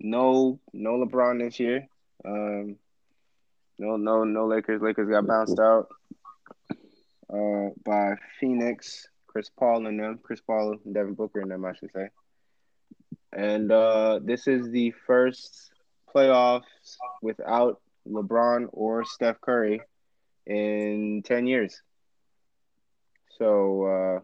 [0.00, 1.86] no, no LeBron this year.
[2.24, 2.76] Um,
[3.78, 4.80] no, no, no Lakers.
[4.80, 5.88] Lakers got bounced out
[7.32, 11.74] uh, by Phoenix, Chris Paul and them, Chris Paul and Devin Booker and them, I
[11.74, 12.08] should say.
[13.32, 15.72] And uh, this is the first
[16.16, 16.62] playoffs
[17.20, 19.82] without LeBron or Steph Curry
[20.46, 21.82] in ten years.
[23.38, 24.20] So uh,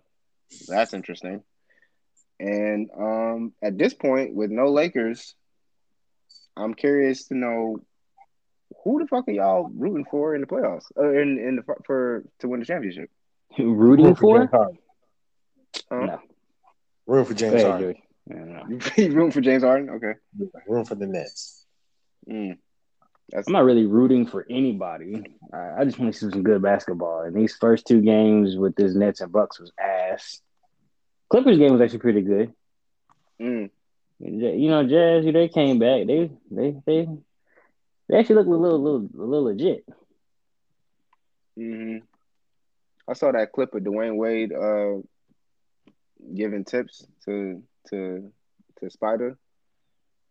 [0.69, 1.43] that's interesting.
[2.41, 5.35] And um, at this point, with no Lakers,
[6.57, 7.79] I'm curious to know
[8.83, 10.85] who the fuck are y'all rooting for in the playoffs?
[10.99, 13.11] Uh, in in the for to win the championship?
[13.59, 14.39] Rooting for?
[14.39, 14.51] James
[15.91, 16.07] Huh?
[16.07, 16.21] No.
[17.07, 17.95] Room for James ahead, Harden.
[17.95, 18.03] Joey.
[18.31, 18.79] Yeah, no.
[18.97, 19.91] You rooting for James Harden?
[19.91, 20.15] Okay.
[20.67, 21.62] Room for the Nets.
[22.29, 22.59] Mm.
[23.35, 25.23] I'm not really rooting for anybody.
[25.53, 27.23] I, I just want to see some good basketball.
[27.23, 30.41] And these first two games with this Nets and Bucks was ass.
[31.31, 32.53] Clippers game was actually pretty good.
[33.41, 33.71] mm.
[34.21, 36.07] You know, Jazz, they came back.
[36.07, 37.09] They they they
[38.09, 39.85] they actually look a little little a little legit.
[41.57, 41.99] hmm
[43.09, 45.03] I saw that clip of Dwyane Wade uh
[46.35, 48.33] giving tips to to
[48.81, 49.39] to Spider.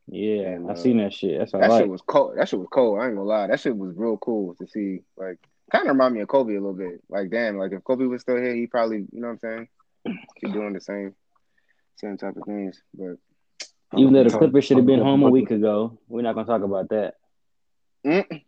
[0.07, 1.39] Yeah, And, I uh, seen that shit.
[1.39, 1.79] That's all That right.
[1.81, 2.33] shit was cold.
[2.37, 2.99] That shit was cold.
[2.99, 3.47] I ain't gonna lie.
[3.47, 5.03] That shit was real cool to see.
[5.15, 5.37] Like,
[5.71, 7.01] kind of remind me of Kobe a little bit.
[7.09, 10.17] Like, damn, like if Kobe was still here, he probably, you know what I'm saying,
[10.39, 11.15] keep doing the same,
[11.95, 12.81] same type of things.
[12.93, 13.17] But
[13.97, 16.47] Even though the Talk- Clippers should have been home a week ago, we're not gonna
[16.47, 17.15] talk about that.
[18.05, 18.41] mm,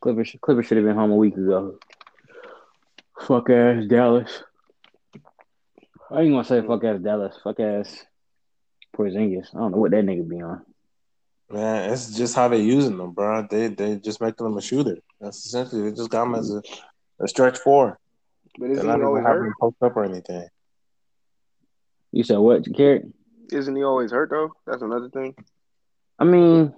[0.00, 1.78] Clippers Clippers should have been home a week ago.
[3.20, 4.42] Fuck ass Dallas.
[6.12, 6.66] I ain't gonna say mm.
[6.66, 7.36] fuck ass Dallas.
[7.42, 8.04] Fuck ass
[8.96, 9.54] Porzingis.
[9.54, 10.62] I don't know what that nigga be on.
[11.50, 13.46] Man, it's just how they using them, bro.
[13.50, 14.98] They they just making him a shooter.
[15.20, 16.62] That's essentially they just got him as a,
[17.20, 17.98] a stretch four.
[18.58, 19.46] but They're isn't not he always hurt?
[19.46, 20.48] him post up or anything.
[22.10, 23.06] You said what, Carrot?
[23.50, 24.52] Isn't he always hurt though?
[24.66, 25.34] That's another thing.
[26.18, 26.74] I mean,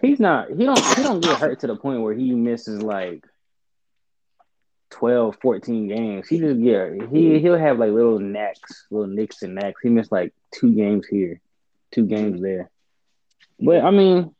[0.00, 0.50] he's not.
[0.50, 0.96] He don't.
[0.96, 3.24] He don't get hurt to the point where he misses like
[4.90, 6.28] 12, 14 games.
[6.28, 7.10] He just get.
[7.10, 9.80] He he'll have like little knacks, little nicks and knacks.
[9.82, 11.40] He missed like two games here,
[11.92, 12.70] two games there.
[13.60, 14.34] But I mean,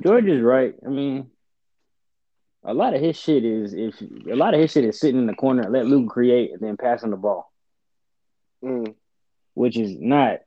[0.00, 0.74] George is right.
[0.84, 1.30] I mean,
[2.64, 5.26] a lot of his shit is if a lot of his shit is sitting in
[5.26, 7.52] the corner, let Luke create, and then passing the ball,
[8.62, 8.94] Mm.
[9.54, 10.40] which is not.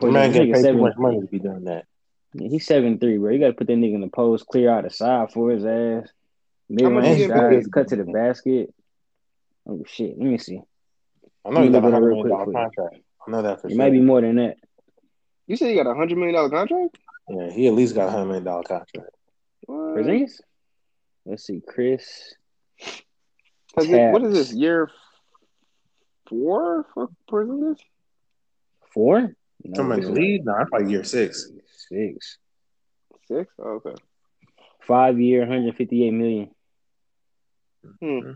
[0.00, 1.86] The man This getting nigga paid too much money to be doing that.
[2.34, 3.32] Yeah, he's seven three, bro.
[3.32, 5.64] You got to put that nigga in the post, clear out the side for his
[5.64, 6.08] ass.
[6.68, 7.72] Mid How much range he getting shots, paid?
[7.72, 8.74] cut to the basket.
[9.68, 10.18] Oh shit!
[10.18, 10.60] Let me see.
[11.44, 12.44] I know he got a Let me look at it hundred real million quick dollar
[12.44, 12.56] for you.
[12.56, 13.04] contract.
[13.26, 13.78] I know that for It sure.
[13.78, 14.56] might be more than that.
[15.46, 16.98] You said he got a hundred million dollar contract?
[17.30, 19.10] Yeah, he at least got a hundred million dollar contract.
[19.66, 19.96] What?
[19.96, 20.32] Porzingis?
[21.26, 22.34] Let's see, Chris.
[23.74, 24.90] 'Cause it- what is this year
[26.28, 27.78] four for Porzingis?
[28.92, 29.34] Four?
[29.64, 30.46] No, Come in this the is league?
[30.46, 31.50] Like year six.
[31.88, 32.38] six.
[33.26, 33.52] Six?
[33.58, 33.94] Oh, okay.
[34.82, 36.50] Five year, 158 million.
[38.00, 38.30] Hmm.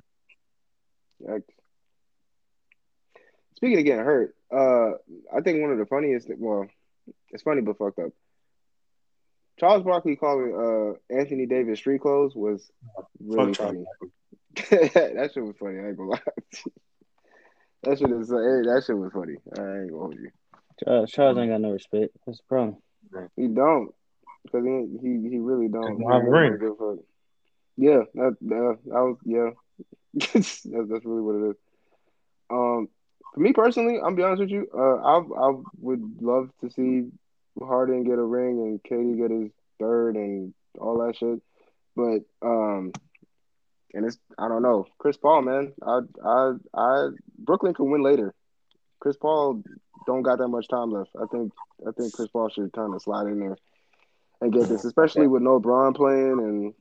[1.25, 1.43] Yikes.
[3.57, 4.93] Speaking of getting hurt, uh,
[5.35, 6.67] I think one of the funniest, well,
[7.31, 8.11] it's funny but fucked up.
[9.61, 10.53] Charles Barkley calling
[11.11, 12.71] uh Anthony Davis street clothes was
[13.21, 13.85] really Fuck funny.
[14.71, 15.79] that shit was funny.
[15.79, 16.21] I ain't gonna lie.
[17.85, 19.35] that shit is eh, that shit was funny.
[19.57, 20.31] I ain't gonna hold you.
[20.83, 22.17] Charles, Charles ain't got no respect.
[22.27, 22.79] That's the problem.
[23.37, 23.95] He don't
[24.45, 26.01] because he, he he really don't.
[26.01, 26.59] Doesn't He ring.
[26.59, 27.05] don't give a fuck.
[27.77, 29.51] Yeah, that that, that was yeah.
[30.15, 31.57] that's that's really what it is.
[32.51, 32.89] Um,
[33.35, 34.69] for me personally, I'm be honest with you.
[34.75, 37.09] Uh, I I would love to see
[37.61, 41.41] Harden get a ring and KD get his third and all that shit.
[41.97, 42.93] But um,
[43.95, 44.87] and it's I don't know.
[44.99, 45.73] Chris Paul, man.
[45.83, 47.09] I I I
[47.39, 48.35] Brooklyn can win later.
[49.01, 49.63] Chris Paul
[50.07, 51.11] don't got that much time left.
[51.21, 51.53] I think
[51.87, 53.57] I think Chris Paul should kind of slide in there
[54.41, 56.75] and get this, especially with no Bron playing, and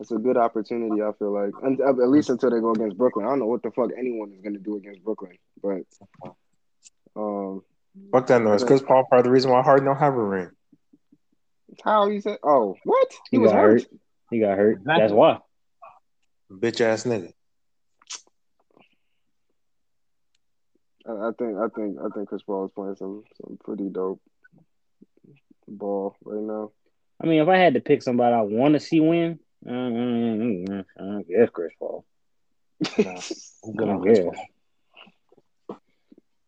[0.00, 1.02] it's a good opportunity.
[1.02, 3.26] I feel like, and at least until they go against Brooklyn.
[3.26, 5.82] I don't know what the fuck anyone is gonna do against Brooklyn, but
[7.16, 7.62] um,
[8.12, 8.62] Fuck that noise.
[8.64, 10.50] Chris Paul part of the reason why Harden don't have a ring.
[11.82, 12.38] how you said?
[12.42, 13.08] Oh, what?
[13.30, 13.82] He, He was hurt.
[13.82, 13.90] hurt.
[14.30, 14.78] He got hurt.
[14.78, 15.00] Exactly.
[15.02, 15.38] That's why.
[16.52, 17.32] Bitch ass nigga.
[21.08, 24.20] I, I think I think I think Chris Paul is playing some some pretty dope
[25.68, 26.70] ball right now.
[27.22, 31.50] I mean, if I had to pick somebody I want to see win, I guess
[31.52, 32.04] Chris Paul.
[32.98, 33.20] Nah,
[33.64, 34.26] I'm good I on Chris guess.
[35.68, 35.78] Paul.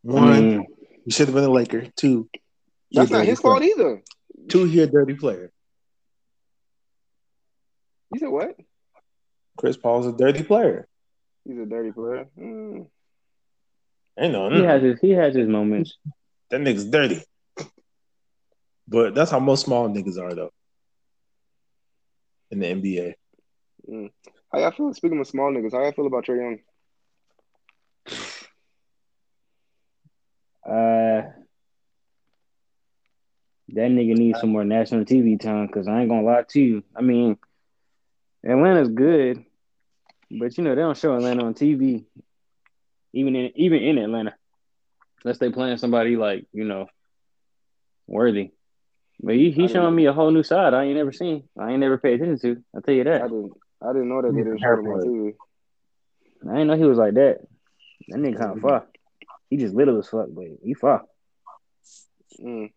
[0.01, 0.67] One, mean,
[1.05, 1.87] he should have been a Laker.
[1.95, 2.29] Two,
[2.91, 3.71] That's not his fault player.
[3.75, 4.03] either.
[4.47, 5.51] Two, he a dirty player.
[8.13, 8.55] You said what?
[9.57, 10.87] Chris Paul's a dirty player.
[11.45, 12.27] He's a dirty player.
[12.39, 12.87] Mm.
[14.17, 15.97] Ain't no, he has his he has his moments.
[16.49, 17.23] that nigga's dirty.
[18.87, 20.51] But that's how most small niggas are though.
[22.51, 23.13] In the NBA.
[23.89, 24.11] Mm.
[24.51, 24.93] How y'all feel?
[24.93, 26.59] Speaking of small niggas, how y'all feel about Trae Young?
[30.61, 31.23] Uh,
[33.69, 36.83] that nigga needs some more national TV time because I ain't gonna lie to you.
[36.95, 37.37] I mean,
[38.43, 39.43] Atlanta's good,
[40.39, 42.05] but you know they don't show Atlanta on TV.
[43.13, 44.35] even in even in Atlanta,
[45.23, 46.87] unless they playing somebody like you know
[48.07, 48.51] worthy.
[49.21, 49.91] But he, I he's showing know.
[49.91, 51.43] me a whole new side I ain't never seen.
[51.59, 52.63] I ain't never paid attention to.
[52.75, 53.15] I'll tell you that.
[53.15, 53.29] I that.
[53.29, 53.53] didn't.
[53.81, 55.01] I didn't know that they He's didn't show them on.
[55.01, 55.33] TV.
[56.49, 57.39] I didn't know he was like that.
[58.09, 58.87] That nigga kind of far.
[59.49, 61.03] He just little as fuck, but he far.
[62.41, 62.71] Mm.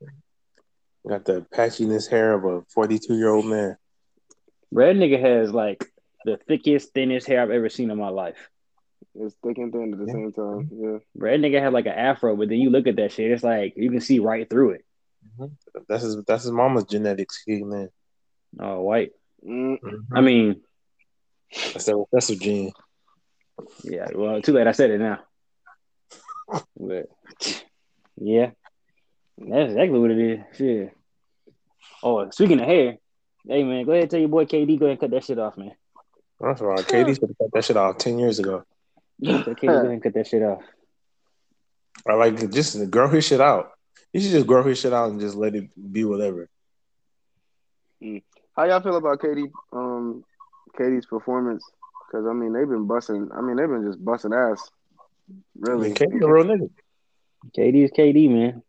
[1.09, 3.77] Got the patchiness hair of a 42 year old man.
[4.71, 5.85] Red nigga has like
[6.25, 8.49] the thickest, thinnest hair I've ever seen in my life.
[9.15, 10.13] It's thick and thin at the Yeah.
[10.13, 10.71] same time.
[10.73, 10.99] Yeah.
[11.15, 13.75] Red nigga had like an afro, but then you look at that shit, it's like
[13.77, 14.85] you can see right through it.
[15.89, 16.17] That's his.
[16.25, 17.43] That's his mama's genetics.
[17.45, 17.89] He man.
[18.59, 19.13] Oh, white.
[19.47, 19.79] Mm.
[20.13, 20.61] I mean,
[21.73, 22.73] That's the recessive gene.
[23.83, 24.09] yeah.
[24.15, 24.67] Well, too late.
[24.67, 25.21] I said it now.
[26.77, 27.07] But
[28.17, 28.51] yeah,
[29.39, 30.41] that's exactly what it is.
[30.57, 30.97] Shit.
[32.03, 32.99] Oh, speaking of hair,
[33.47, 35.39] hey man, go ahead and tell your boy KD go ahead and cut that shit
[35.39, 35.73] off, man.
[36.41, 36.81] That's right.
[36.81, 38.65] KD should have cut that shit off 10 years ago.
[39.25, 40.63] Tell KD go ahead and cut that shit off.
[42.09, 43.72] I like just grow his shit out.
[44.13, 46.49] You should just grow his shit out and just let it be whatever.
[48.57, 49.51] How y'all feel about KD?
[49.73, 50.25] Um,
[50.79, 51.65] KD's performance?
[52.07, 53.31] Because I mean, they've been busting.
[53.35, 54.71] I mean, they've been just busting ass.
[55.31, 55.35] I
[55.71, 55.89] Really.
[55.89, 56.71] mean, KD's a real nigga.
[57.57, 58.63] KD is KD, man.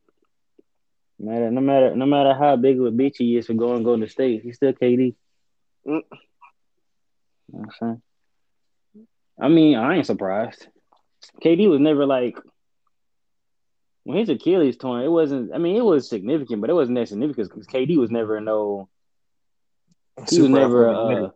[1.20, 4.02] No matter, no matter, no matter how big of a bitch he is for going
[4.02, 5.16] to State, he's still KD.
[5.86, 5.86] Mm.
[5.86, 6.02] You know
[7.48, 8.02] what I'm saying?
[9.40, 10.68] I mean, I ain't surprised.
[11.44, 12.38] KD was never like
[14.04, 15.04] when his Achilles torn.
[15.04, 15.54] It wasn't.
[15.54, 18.90] I mean, it was significant, but it wasn't that significant because KD was never no.
[20.30, 21.30] He was never, athletic uh,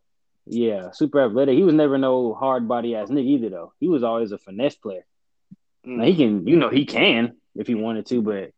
[0.45, 1.55] yeah, super athletic.
[1.55, 3.74] He was never no hard body ass nigga either, though.
[3.80, 5.05] He was always a finesse player.
[5.86, 5.97] Mm.
[5.97, 8.51] Now he can, you know, he can if he wanted to, but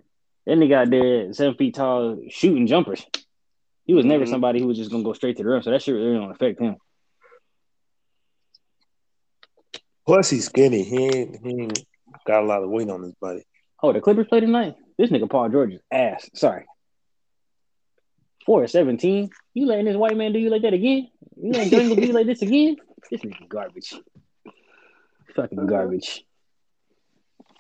[0.46, 3.06] then he got there seven feet tall shooting jumpers.
[3.86, 4.30] He was never Mhm.
[4.30, 6.32] somebody who was just gonna go straight to the rim, so that shit really don't
[6.32, 6.76] affect him.
[10.06, 10.84] Plus, he's skinny.
[10.84, 11.86] He ain't, he ain't
[12.26, 13.44] got a lot of weight on his body.
[13.82, 14.76] Oh, the Clippers play tonight.
[14.98, 16.30] This nigga Paul George is ass.
[16.34, 16.66] Sorry.
[18.46, 19.30] Four at seventeen.
[19.54, 21.10] You letting this white man do you like that again?
[21.42, 22.78] You letting Dringle do you like this again?
[23.10, 23.94] This nigga garbage.
[25.36, 26.26] Fucking garbage.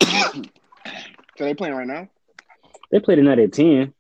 [0.02, 2.10] So they playing right now?
[2.92, 3.94] They play tonight at ten.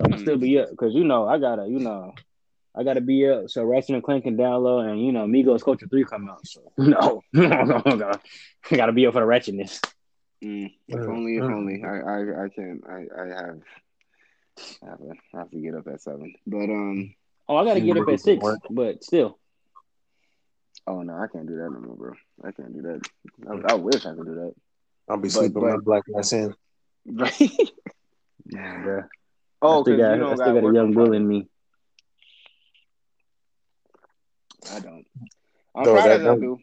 [0.00, 0.20] I'm Mm.
[0.20, 2.12] still be up because you know I gotta, you know,
[2.74, 3.48] I gotta be up.
[3.50, 6.46] So Ratchet and Clank can down low, and you know Migos Culture Three come out.
[6.46, 8.12] So no, no, no, no.
[8.70, 9.80] I gotta be up for the ratchetness.
[10.44, 10.70] Mm.
[10.88, 11.08] If Mm.
[11.08, 11.54] only, if Mm.
[11.54, 11.84] only.
[11.84, 12.84] I, I, I can't.
[12.88, 13.60] I, I have.
[14.82, 16.34] I have, to, I have to get up at seven.
[16.46, 17.14] But um.
[17.48, 18.58] Oh, I gotta get up at six, work.
[18.70, 19.38] but still,
[20.86, 22.12] Oh no, I can't do that no more, bro.
[22.44, 23.08] I can't do that.
[23.48, 24.54] I, I wish I could do that.
[25.08, 26.54] I'll be But- sleeping my black ass in.
[27.08, 27.32] Right?
[28.46, 29.02] nah, bro.
[29.62, 31.48] oh, I still got, you I don't still got, got a young bull in me.
[34.74, 35.04] I don't.
[35.74, 36.58] On No, Fridays that- I do.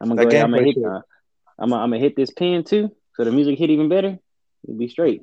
[0.00, 0.36] I'm gonna That go.
[0.36, 0.76] ahead, I'm gonna hit.
[0.84, 1.00] Uh,
[1.58, 4.18] I'm gonna, I'm gonna hit this pin too, so the music hit even better.
[4.64, 5.22] It'll be straight.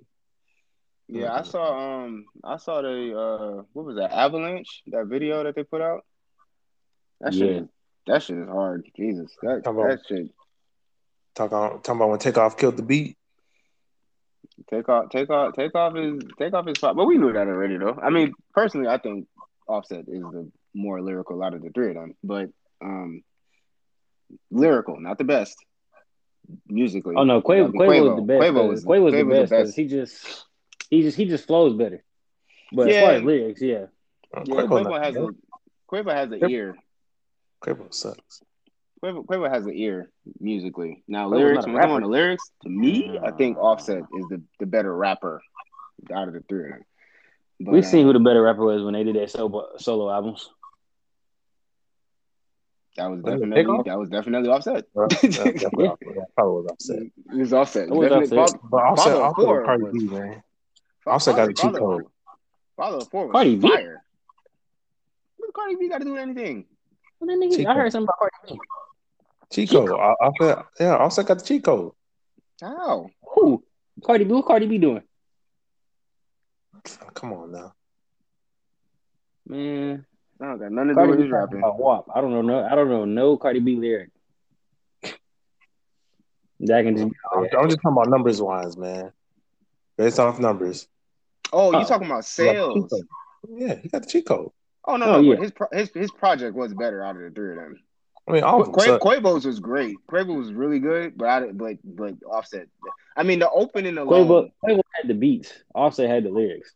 [1.07, 5.55] Yeah, I saw um I saw the uh what was that Avalanche that video that
[5.55, 6.01] they put out.
[7.21, 7.61] That shit Yeah.
[8.07, 8.85] that shit is hard.
[8.95, 9.89] Jesus, that Come on.
[9.89, 10.27] that shit
[11.35, 13.15] Talk on, talking about when Takeoff killed the beat.
[14.69, 16.95] take off take off take off is take off his spot.
[16.95, 17.97] But we knew that already though.
[18.01, 19.27] I mean, personally, I think
[19.67, 22.49] Offset is the more lyrical out of the three of them, but
[22.83, 23.21] um
[24.51, 25.55] lyrical, not the best
[26.67, 27.15] musically.
[27.17, 28.41] Oh no, Quavo, That'd be Quavo, was the best.
[28.41, 30.45] Quavo 'cause was Quavo was the Quavo's best because he just
[30.89, 32.03] he just he just flows better.
[32.71, 33.01] But as Yeah.
[33.01, 33.85] far as lyrics, yeah,
[34.35, 35.35] Uh, Yeah, Quavo Quavo not has a good.
[35.91, 36.75] Quavo has an Quavo- ear.
[37.63, 38.41] Quavo sucks.
[39.03, 41.03] Quavo, Quavo has an ear musically.
[41.07, 43.57] Now Quavo's lyrics, not when it comes on the lyrics, to me, I think.
[43.57, 45.41] Offset is the, the better rapper
[46.13, 46.85] out of the three of them.
[47.61, 50.09] But, we seen who the um, better rapper was when they did their solo solo
[50.11, 50.49] albums.
[52.99, 53.85] That was Was definitely Takeoff?
[53.85, 54.85] that was definitely Offset.
[54.95, 55.89] Uh, that's definitely Yeah.
[55.91, 56.97] off- yeah, probably was upset.
[56.99, 57.87] It was Offset.
[57.87, 58.59] It was Definitely- Offset.
[58.61, 60.43] Fol- But Offset, Follow Offset four with Cardi was- B, man.
[61.05, 62.05] Fo- Offset got Follow- a cheat Follow- code.
[62.77, 63.67] Follow four was Cardi B?
[63.69, 64.03] fire.
[65.37, 66.65] What did Cardi B got to do with anything?
[67.19, 67.73] Well, that nigga, I Chico.
[67.73, 68.59] heard something about Cardi B.
[69.51, 69.89] Cheat code.
[69.89, 71.91] O- Offset, yeah, Offset got the cheat code.
[72.61, 73.09] How?
[73.33, 73.63] Who?
[74.03, 74.33] Cardi B?
[74.33, 75.03] What Cardi B doing?
[77.13, 77.73] Come on now.
[79.47, 80.05] Man,
[80.41, 81.57] I don't got nothing to do Cardi with his rapping.
[81.59, 82.05] about WAP.
[82.15, 82.41] I don't know.
[82.41, 84.09] No, I don't know no Cardi B lyric.
[86.61, 89.11] That can just I'm, I'm just talking about numbers wise, man.
[89.97, 90.87] Based off numbers.
[91.53, 91.83] Oh, you Oh.
[91.85, 93.03] talking about He got the cheat sales?
[93.49, 94.51] Yeah, he got the cheat code.
[94.85, 95.39] Oh no, Oh, no, yeah.
[95.41, 97.79] his pro- his his project was better out of the three of them.
[98.27, 98.73] I mean, all of them.
[98.73, 99.01] Qua- suck.
[99.01, 99.95] Quavo's was great.
[100.09, 102.67] Quavo was really good, but I, but but Offset.
[103.15, 104.51] I mean, the opening Quavo, alone.
[104.63, 105.51] Quavo had the beats.
[105.73, 106.73] Offset had the lyrics.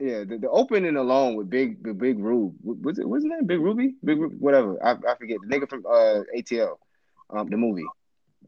[0.00, 2.54] Yeah, the, the opening alone with Big the Big Rube.
[2.62, 3.06] Was it?
[3.08, 3.46] His name?
[3.46, 3.94] Big Ruby?
[4.04, 4.78] Big Ru- whatever.
[4.84, 5.38] I, I forget.
[5.40, 6.76] The nigga from uh ATL,
[7.30, 7.86] um, the movie.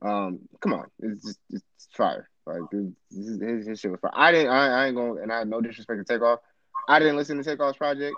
[0.02, 2.28] Um, come on, it's just it's fire.
[2.46, 4.12] Like his, his, his shit was fire.
[4.14, 4.52] I didn't.
[4.52, 6.38] I, I ain't gonna And I had no disrespect to Takeoff.
[6.88, 8.16] I didn't listen to Takeoff's project,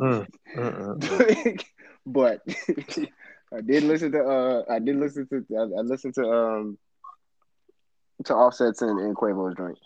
[0.00, 1.64] Mm, mm.
[2.06, 2.40] but
[3.52, 4.24] I did listen to.
[4.24, 5.44] Uh, I did listen to.
[5.56, 6.78] I, I listened to um
[8.24, 9.78] to Offsets and, and Quavo's joint.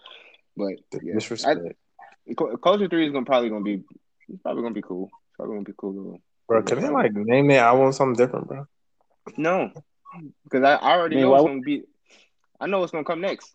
[0.57, 1.61] But yeah, disrespect.
[1.61, 1.71] Cu-
[2.63, 3.83] Culture Three is gonna probably gonna be
[4.29, 5.07] it's probably gonna be cool.
[5.07, 5.95] It's probably gonna be cool.
[5.95, 8.67] Little, bro, can they like name their album something different, bro?
[9.37, 9.71] No,
[10.45, 11.83] because I, I already Man, know why it's gonna be.
[12.61, 13.53] I know what's gonna come next.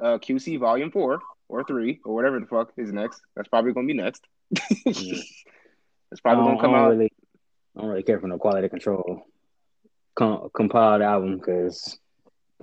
[0.00, 3.22] Uh, QC Volume Four or Three or whatever the fuck is next.
[3.36, 4.22] That's probably gonna be next.
[4.86, 5.18] Yeah.
[6.12, 6.90] It's probably gonna come I out.
[6.90, 7.12] really,
[7.76, 9.24] I don't really care for no quality control
[10.14, 11.98] com- compiled album because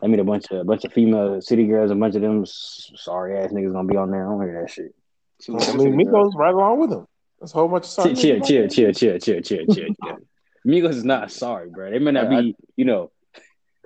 [0.02, 2.46] I mean a bunch of a bunch of female city girls, a bunch of them
[2.46, 4.26] sorry ass niggas gonna be on there.
[4.26, 4.96] I don't hear that shit.
[5.42, 7.08] She I mean, Migos right along with them.
[7.40, 8.22] That's a whole bunch of Chill, songs.
[8.22, 10.18] chill, chill, chill, chill, chill, chill, chill, chill.
[10.68, 11.90] Migos is not sorry, bro.
[11.90, 13.12] They may not I- be, you know,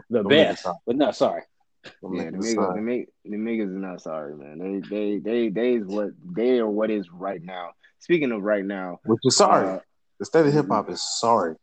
[0.09, 1.43] the Don't make it best, but not sorry.
[1.85, 4.57] Yeah, the Migos, the, Mig- the Migos is not sorry, man.
[4.59, 6.67] They, they, they, they is what they are.
[6.69, 7.69] What is right now.
[7.99, 9.67] Speaking of right now, Which is sorry.
[9.67, 9.79] uh,
[10.19, 11.55] the state of hip hop is sorry.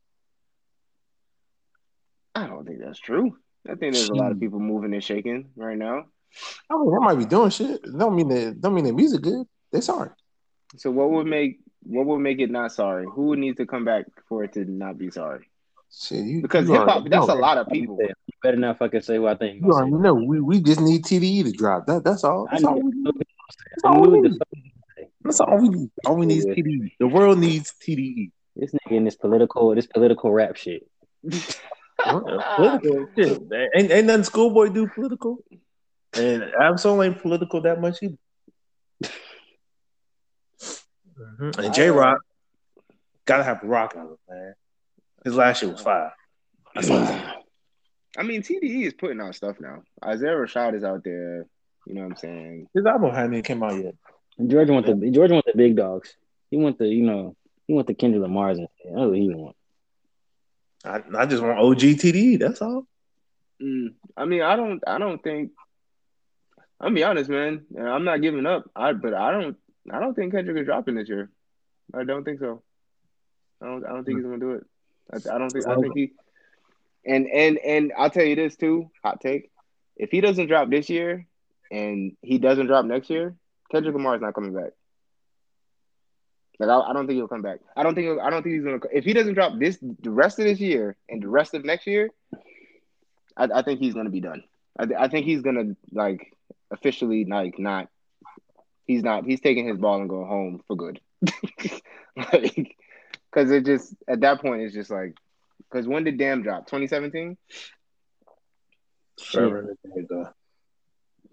[2.35, 3.37] I don't think that's true.
[3.69, 6.05] I think there's a lot of people moving and shaking right now.
[6.71, 7.83] I mean, they might be doing shit.
[7.97, 8.61] Don't mean that.
[8.61, 9.47] Don't mean their music good.
[9.73, 10.11] They sorry.
[10.77, 13.07] So what would make what would make it not sorry?
[13.11, 15.49] Who would need to come back for it to not be sorry?
[15.95, 17.35] Shit, you Because you hip hop, that's know.
[17.35, 17.99] a lot of people.
[18.01, 19.63] You better not fucking say what I think.
[19.63, 20.15] You already know.
[20.15, 21.87] We, we just need TDE to drop.
[21.87, 22.49] That that's all.
[22.51, 23.15] I That's all knew, we need.
[23.15, 24.41] That's I all we need.
[25.25, 25.91] That's all we need.
[26.07, 26.93] All we need is TDE.
[26.99, 28.31] The world needs TDE.
[28.57, 30.87] this nigga in this political this political rap shit.
[31.99, 33.43] political shit.
[33.77, 35.39] Ain't, ain't nothing ScHoolboy do political.
[36.15, 38.19] And Ab-Soul ain't political that much either.
[41.19, 41.59] Mhm.
[41.59, 42.19] And Jay Rock
[43.25, 44.55] gotta have rock on it, man.
[45.25, 46.13] His last shit was fire.
[46.75, 47.43] That's what
[48.19, 49.83] I'm mean, TDE is putting out stuff now.
[50.05, 51.47] Isaiah Rashad is out there.
[51.87, 52.69] You know what I'm saying?
[52.75, 53.95] His album hadn't even came out yet.
[54.47, 56.17] George want the George want the big dogs.
[56.51, 57.37] He want the you know
[57.67, 58.93] he want the Kendrick Lamar's and shit.
[58.95, 59.57] That's what he want.
[60.85, 62.39] I, I just want OG TDE.
[62.39, 62.87] That's all.
[63.63, 64.83] Mm, I mean, I don't.
[64.87, 65.53] I don't think.
[66.81, 67.65] I'm be honest, man.
[67.79, 68.65] I'm not giving up.
[68.75, 69.57] I but I don't.
[69.91, 71.31] I don't think Kendrick is dropping this year.
[71.95, 72.63] I don't think so.
[73.61, 73.85] I don't.
[73.85, 74.67] I don't think he's gonna do it.
[75.13, 75.67] I, I don't think.
[75.67, 76.13] I think he.
[77.05, 78.91] And and and I'll tell you this too.
[79.03, 79.51] Hot take.
[79.97, 81.27] If he doesn't drop this year,
[81.71, 83.35] and he doesn't drop next year,
[83.71, 84.73] Kendrick Lamar is not coming back.
[86.59, 87.61] Like I, I don't think he'll come back.
[87.77, 88.21] I don't think.
[88.21, 88.79] I don't think he's gonna.
[88.93, 91.87] If he doesn't drop this the rest of this year and the rest of next
[91.87, 92.11] year,
[93.37, 94.45] I, I think he's gonna be done.
[94.79, 96.33] I, I think he's gonna like
[96.71, 97.89] officially like not.
[98.87, 99.25] He's not.
[99.25, 101.01] He's taking his ball and going home for good.
[102.17, 102.77] like,
[103.31, 105.15] because it just at that point it's just like,
[105.71, 106.67] because when did Damn drop?
[106.67, 107.37] 2017.
[109.23, 110.29] Forever and a day ago.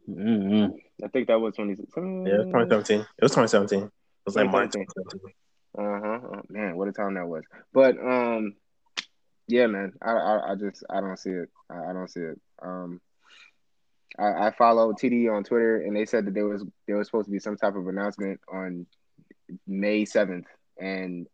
[0.09, 0.75] Mm-hmm.
[1.03, 2.25] I think that was 2017.
[2.25, 2.99] Yeah, it was 2017.
[2.99, 3.83] It was 2017.
[3.83, 3.91] It
[4.25, 4.85] was like March 2017.
[5.25, 5.33] 2017.
[5.77, 6.41] Uh huh.
[6.49, 7.43] man, what a time that was.
[7.73, 8.55] But um,
[9.47, 9.93] yeah, man.
[10.01, 11.49] I I, I just I don't see it.
[11.69, 12.39] I, I don't see it.
[12.61, 12.99] Um,
[14.17, 17.25] I, I follow TD on Twitter, and they said that there was there was supposed
[17.25, 18.85] to be some type of announcement on
[19.67, 20.47] May seventh,
[20.79, 21.27] and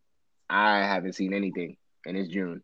[0.49, 2.61] I haven't seen anything, and it's June.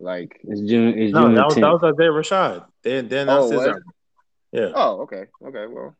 [0.00, 0.98] Like, It's June.
[0.98, 1.82] It's No, June that was, that 10th.
[1.82, 2.64] was Isaiah Rashad.
[2.82, 3.66] Then then Oh, that's his was?
[3.68, 3.82] album.
[4.50, 4.72] Yeah.
[4.74, 5.66] oh, okay, okay.
[5.68, 5.96] Well,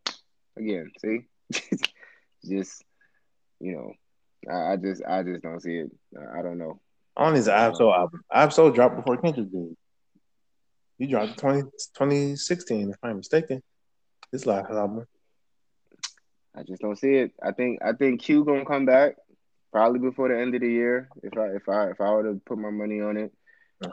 [0.58, 1.20] again, see,
[2.44, 2.82] just
[3.60, 3.92] you know,
[4.52, 5.90] I, I just I just don't see it.
[6.18, 6.80] I, I don't know.
[7.16, 8.22] On his Ab-Soul album.
[8.32, 9.71] Ab-Soul dropped before Kendrick did.
[11.02, 11.62] He dropped in 20,
[11.98, 13.60] 2016, if I'm mistaken.
[14.30, 15.04] His last album.
[16.56, 17.32] I just don't see it.
[17.42, 19.16] I think I think Q gonna come back
[19.72, 21.08] probably before the end of the year.
[21.24, 23.32] If I if I if I were to put my money on it,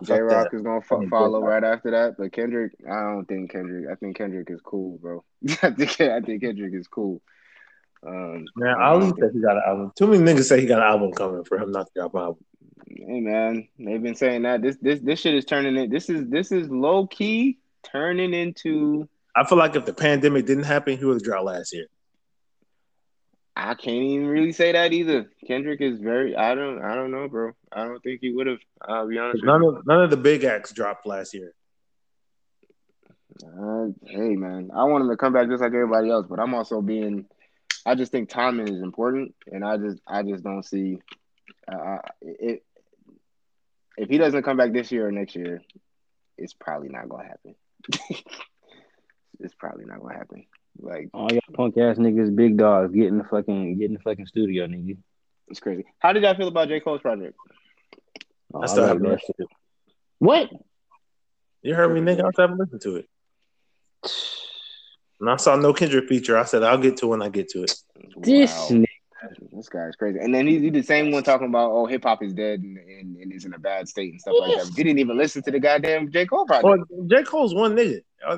[0.03, 2.15] Jay Rock is gonna fo- follow right after that.
[2.19, 3.87] But Kendrick, I don't think Kendrick.
[3.91, 5.23] I think Kendrick is cool, bro.
[5.63, 7.23] I think I think Kendrick is cool.
[8.05, 9.91] Um, Man, I Ali don't said he got an album.
[9.95, 12.21] Too many niggas say he got an album coming for him not to drop an
[12.21, 12.45] album.
[13.07, 15.89] Hey man, they've been saying that this this this shit is turning it.
[15.89, 19.07] This is this is low key turning into.
[19.35, 21.87] I feel like if the pandemic didn't happen, he would have dropped last year.
[23.55, 25.29] I can't even really say that either.
[25.45, 26.35] Kendrick is very.
[26.35, 26.81] I don't.
[26.83, 27.51] I don't know, bro.
[27.71, 28.59] I don't think he would have.
[28.81, 29.41] I'll be honest.
[29.41, 29.69] With None you.
[29.77, 31.53] of none of the big acts dropped last year.
[33.43, 36.53] Uh, hey man, I want him to come back just like everybody else, but I'm
[36.53, 37.25] also being.
[37.85, 40.99] I just think timing is important, and I just I just don't see.
[41.71, 42.63] Uh, it,
[43.99, 45.61] if he doesn't come back this year or next year,
[46.37, 47.55] it's probably not gonna happen.
[49.39, 50.45] it's probably not gonna happen.
[50.79, 53.99] Like All y'all punk ass niggas, big dogs, get in the fucking get in the
[53.99, 54.97] fucking studio, nigga.
[55.49, 55.83] it's crazy.
[55.99, 57.35] How did y'all feel about J Cole's project?
[58.53, 59.47] Oh, I I still haven't that shit.
[60.19, 60.49] What?
[61.61, 62.23] You heard me, nigga.
[62.23, 63.09] I haven't listened to it.
[65.19, 66.37] And I saw no Kendrick feature.
[66.37, 67.73] I said I'll get to when I get to it.
[68.15, 68.83] This Wow.
[69.23, 69.51] Nigga.
[69.51, 70.19] This guy's crazy.
[70.19, 73.17] And then he's the same one talking about, oh, hip hop is dead and, and,
[73.17, 74.67] and is in a bad state and stuff like that.
[74.69, 76.25] But you didn't even listen to the goddamn J.
[76.25, 76.65] Cole project.
[76.65, 77.23] Well, J.
[77.23, 78.01] Cole's one nigga.
[78.25, 78.33] I,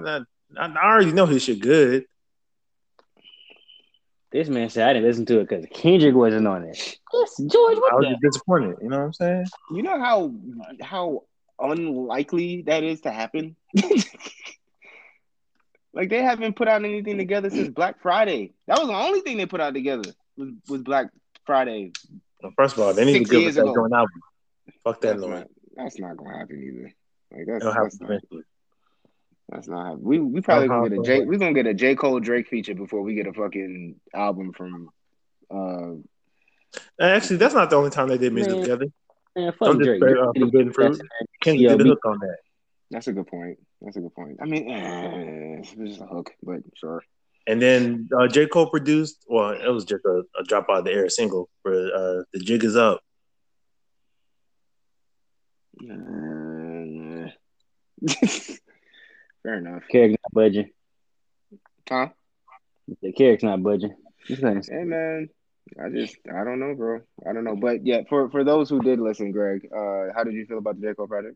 [0.57, 2.05] I, I already know his shit good.
[4.31, 6.77] This man said I didn't listen to it because Kendrick wasn't on it.
[7.13, 8.11] Yes, George, I what was the?
[8.11, 8.77] just disappointed.
[8.81, 9.45] You know what I'm saying?
[9.71, 10.33] You know how
[10.81, 11.23] how
[11.59, 13.57] unlikely that is to happen?
[15.93, 18.53] like they haven't put out anything together since Black Friday.
[18.67, 21.07] That was the only thing they put out together was, was Black
[21.45, 21.91] Friday.
[22.41, 23.75] Well, first of all, they need to give us that ago.
[23.75, 24.21] joint album.
[24.83, 25.29] Fuck that That's noise.
[25.39, 26.91] not, that's not gonna happen either.
[27.31, 28.43] Like that's It'll that's happen not, eventually.
[29.49, 30.03] that's not happening.
[30.05, 30.79] We we probably Uh-huh.
[30.87, 33.27] gonna get a J we gonna get a J Cole Drake feature before we get
[33.27, 34.89] a fucking album from
[35.53, 35.91] uh
[37.01, 38.85] Actually, that's not the only time they did music Man, together.
[39.35, 40.01] Man, fuck Don't just Drake.
[40.03, 40.97] say, uh, Forbidden get Fruit.
[40.97, 41.85] that Kendrick did CLB.
[41.85, 42.37] a hook on that.
[42.91, 43.59] that's a good point.
[43.81, 44.37] That's a good point.
[44.41, 47.03] I mean eh, it's just a hook, but sure.
[47.51, 48.47] And then uh, J.
[48.47, 51.73] Cole produced, well, it was just a, a drop out of the air single for
[51.73, 53.01] uh, The Jig Is Up.
[55.83, 57.27] Uh,
[59.43, 59.83] Fair enough.
[59.91, 60.69] Carrick's not budging.
[61.89, 62.07] Huh?
[63.01, 63.95] The Carrick's not budging.
[64.29, 65.27] This Hey man,
[65.77, 67.01] I just I don't know, bro.
[67.29, 67.57] I don't know.
[67.57, 70.79] But yeah, for for those who did listen, Greg, uh, how did you feel about
[70.79, 71.35] the J Cole project?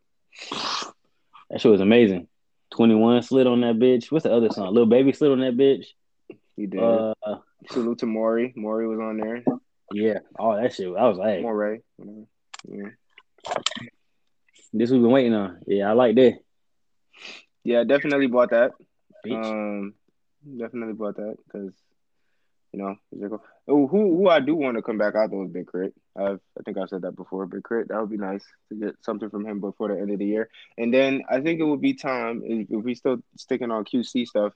[1.50, 2.30] That shit was amazing.
[2.72, 4.12] 21 slid on that bitch.
[4.12, 4.74] What's the other song?
[4.74, 5.88] Lil Baby slid on that bitch.
[6.56, 6.82] He did.
[6.82, 7.14] Uh,
[7.70, 8.54] Salute to Morray.
[8.56, 9.44] Morray was on there.
[9.92, 10.20] yeah.
[10.38, 10.88] All that shit.
[10.88, 11.80] I was like, whatever.
[12.68, 12.90] Yeah.
[14.74, 15.60] this we've been waiting on.
[15.68, 16.40] Yeah, I like that.
[17.64, 18.72] Yeah, definitely bought that.
[19.26, 19.34] Bitch.
[19.44, 19.94] Um,
[20.58, 21.74] definitely bought that because
[22.72, 23.40] you know.
[23.68, 25.94] Oh, who who I do want to come back out though is Big Crit.
[26.16, 27.46] I've I think I've said that before.
[27.48, 27.88] Big Crit.
[27.88, 30.50] That would be nice to get something from him before the end of the year.
[30.78, 34.28] And then I think it would be time if, if we still sticking on QC
[34.28, 34.54] stuff.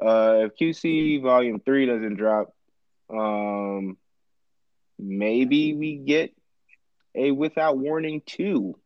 [0.00, 2.54] Uh, if QC Volume Three doesn't drop,
[3.10, 3.96] um,
[4.98, 6.34] maybe we get
[7.14, 8.78] a Without Warning two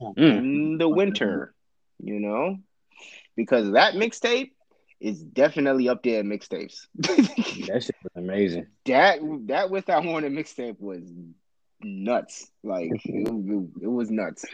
[0.00, 0.16] Mm.
[0.38, 1.54] in the winter.
[2.00, 2.58] You know,
[3.36, 4.52] because that mixtape
[5.00, 6.86] is definitely up there in mixtapes.
[7.66, 8.66] That shit was amazing.
[8.86, 11.02] that that Without Warning mixtape was
[11.80, 12.48] nuts.
[12.62, 14.44] Like it, it, it was nuts.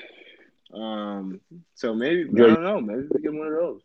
[0.73, 1.41] Um,
[1.75, 2.81] so maybe I don't know.
[2.81, 3.81] Maybe we get one of those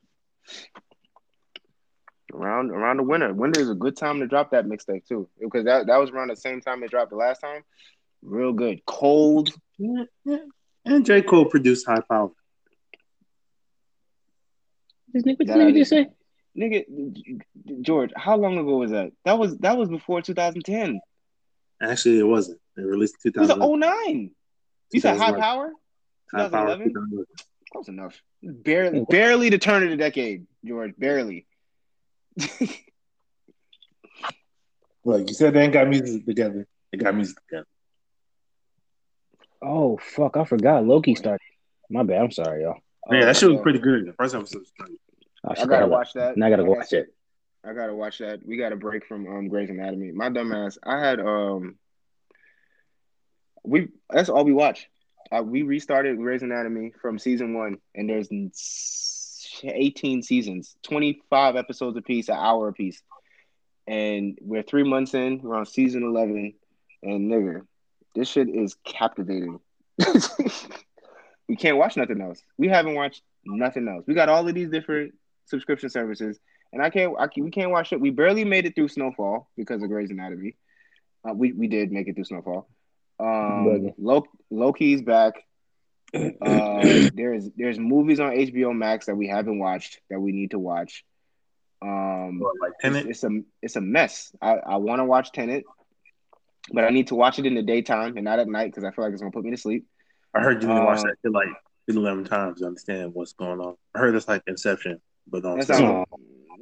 [2.33, 3.33] around around the winter.
[3.33, 6.29] Winter is a good time to drop that mixtape too, because that that was around
[6.29, 7.63] the same time it dropped the last time.
[8.21, 9.53] Real good, cold.
[9.77, 10.37] Yeah, yeah.
[10.85, 11.21] And J.
[11.21, 12.31] Cole produced High Power.
[15.13, 16.07] This nigga, what this That nigga just say?
[16.57, 19.11] Nigga, George, how long ago was that?
[19.25, 20.99] That was that was before 2010.
[21.81, 22.59] Actually, it wasn't.
[22.77, 23.79] It released in It was 2000.
[23.79, 24.31] 09.
[24.91, 25.71] You said high power?
[26.33, 26.87] High Power 2011?
[26.87, 27.25] 2011.
[27.71, 28.21] Close enough.
[28.41, 30.93] Barely, barely the turn of the decade, George.
[30.97, 31.45] Barely.
[35.05, 36.67] Look, you said they ain't got music together.
[36.91, 37.65] They got music together.
[39.61, 41.41] Oh fuck, I forgot Loki started.
[41.89, 42.21] My bad.
[42.21, 42.79] I'm sorry, y'all.
[43.09, 44.05] Man, that shit was Oh, pretty good.
[44.07, 44.99] The first episode was pretty
[45.43, 46.37] I, I gotta watch that.
[46.37, 47.13] Now I gotta go Like watch it.
[47.65, 48.45] I gotta watch that.
[48.45, 50.11] We got a break from um Grey's Anatomy.
[50.11, 50.77] My dumb ass.
[50.83, 51.75] I had um.
[53.63, 54.87] We that's all we watch.
[55.31, 59.18] Uh, we restarted Grey's Anatomy from season one, and there's n- s-
[59.63, 63.01] 18 seasons, 25 episodes a piece, an hour a piece,
[63.87, 65.41] and we're three months in.
[65.41, 66.53] We're on season 11,
[67.03, 67.65] and nigga,
[68.15, 69.59] this shit is captivating.
[71.47, 72.41] we can't watch nothing else.
[72.57, 74.05] We haven't watched nothing else.
[74.07, 75.13] We got all of these different
[75.45, 76.39] subscription services,
[76.71, 77.15] and I can't.
[77.19, 77.99] I can, we can't watch it.
[77.99, 80.55] We barely made it through Snowfall because of Grey's Anatomy.
[81.27, 82.69] Uh, we we did make it through Snowfall.
[83.19, 85.43] Um, Loki, Loki's back.
[86.13, 86.29] Uh,
[87.13, 91.03] there's there's movies on HBO Max that we haven't watched that we need to watch.
[91.81, 93.05] Um, Or like it's, Tenet.
[93.07, 93.29] it's a
[93.61, 94.31] it's a mess.
[94.41, 95.63] I, I want to watch Tenet,
[96.73, 98.91] but I need to watch it in the daytime and not at night because I
[98.91, 99.85] feel like it's gonna put me to sleep.
[100.33, 101.47] I heard you need to watch Um, that shit like
[101.87, 103.75] 11 times to understand what's going on.
[103.95, 106.05] I heard it's like Inception, but on That sounds,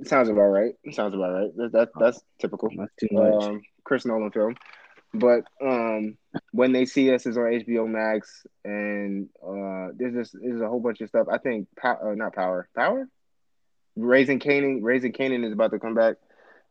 [0.05, 0.73] sounds about right.
[0.91, 1.51] Sounds about right.
[1.57, 2.69] That, that that's typical.
[2.77, 3.43] That's too much.
[3.43, 4.55] Um, Chris Nolan film.
[5.13, 6.17] But um,
[6.51, 10.79] when they see us is on HBO Max, and uh, there's just there's a whole
[10.79, 11.27] bunch of stuff.
[11.31, 13.07] I think pow- uh, not power, power.
[13.95, 16.17] Raising Kanan, Raising Kanan is about to come back,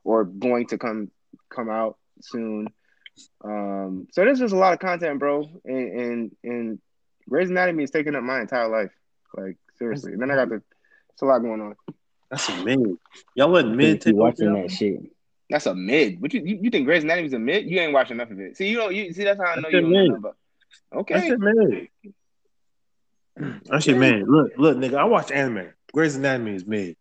[0.05, 1.11] or going to come
[1.49, 2.69] come out soon.
[3.43, 6.79] Um, so there's just a lot of content, bro, and and and
[7.29, 8.93] Grey's Anatomy is taking up my entire life.
[9.37, 10.13] Like seriously.
[10.13, 10.63] And then I got the,
[11.13, 11.75] it's a lot going on.
[12.31, 12.97] That's a mid.
[13.35, 15.01] Y'all let I mid take watching that shit.
[15.51, 16.21] That's a mid.
[16.21, 17.71] What you you, you think Grey's Anatomy's a mid?
[17.71, 18.57] You ain't watched enough of it.
[18.57, 18.95] See, you don't.
[18.95, 20.09] You see, that's how I know That's you a don't know mid.
[20.11, 20.37] nothing about.
[20.93, 21.89] That's Okay, a mid.
[23.73, 25.69] Actually, man, look, look, nigga, I watch anime.
[25.93, 26.97] Grey's Anatomy is mid.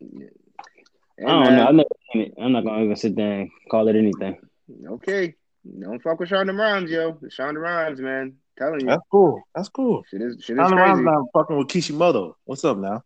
[0.00, 1.66] Hey, I don't know.
[1.68, 2.34] I've never seen it.
[2.40, 4.38] I'm not gonna even sit there and call it anything.
[4.86, 5.34] Okay.
[5.80, 7.12] Don't fuck with Shonda Rhimes, yo.
[7.38, 8.34] Shonda Rhimes, man.
[8.58, 8.86] Telling you.
[8.86, 9.42] That's cool.
[9.54, 10.02] That's cool.
[10.10, 11.02] Shit is shit is I'm crazy.
[11.02, 12.36] not fucking with Kishimoto.
[12.44, 13.02] What's up now?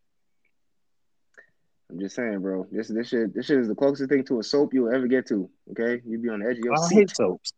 [1.90, 2.66] I'm just saying, bro.
[2.70, 5.26] This this shit this shit is the closest thing to a soap you'll ever get
[5.28, 5.48] to.
[5.70, 6.94] Okay, you'd be on the edge of your I seat.
[6.94, 7.52] hate soaps.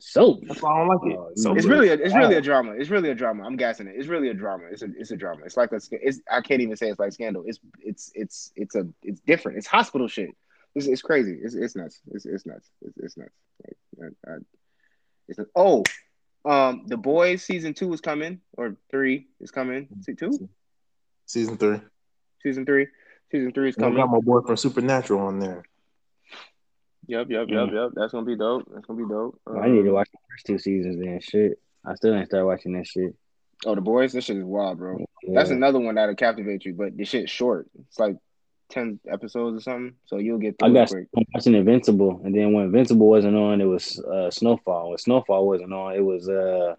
[0.00, 1.18] So That's why I don't like it.
[1.18, 2.72] Oh, So It's really a, it's really a drama.
[2.72, 3.44] It's really a drama.
[3.44, 3.94] I'm gassing it.
[3.96, 4.64] It's really a drama.
[4.70, 5.42] It's a it's a drama.
[5.44, 7.44] It's like a it's I can't even say it's like scandal.
[7.46, 9.58] It's it's it's it's a it's different.
[9.58, 10.30] It's hospital shit.
[10.74, 11.38] It's, it's crazy.
[11.40, 12.00] It's it's nuts.
[12.10, 12.68] It's it's nuts.
[12.82, 13.30] It's, it's nuts.
[13.98, 14.36] Like, I, I,
[15.28, 15.84] it's oh,
[16.44, 19.88] um, the boys season two is coming or three is coming.
[20.02, 20.48] See two
[21.26, 21.80] season three.
[22.42, 22.88] season three.
[23.34, 23.98] Season three is coming.
[23.98, 25.64] I got my boy from Supernatural on there.
[27.08, 27.90] Yep, yep, yep, yep.
[27.96, 28.64] That's gonna be dope.
[28.72, 29.40] That's gonna be dope.
[29.48, 31.18] I need to Um, watch the first two seasons then.
[31.20, 33.12] Shit, I still ain't start watching that shit.
[33.66, 34.12] Oh, the boys.
[34.12, 35.04] This shit is wild, bro.
[35.26, 37.66] That's another one that'll captivate you, but the shit's short.
[37.88, 38.16] It's like
[38.68, 41.08] ten episodes or something, so you'll get I through got quick.
[41.34, 44.90] Watching Invincible, and then when Invincible wasn't on, it was uh, Snowfall.
[44.90, 46.76] When Snowfall wasn't on, it was uh,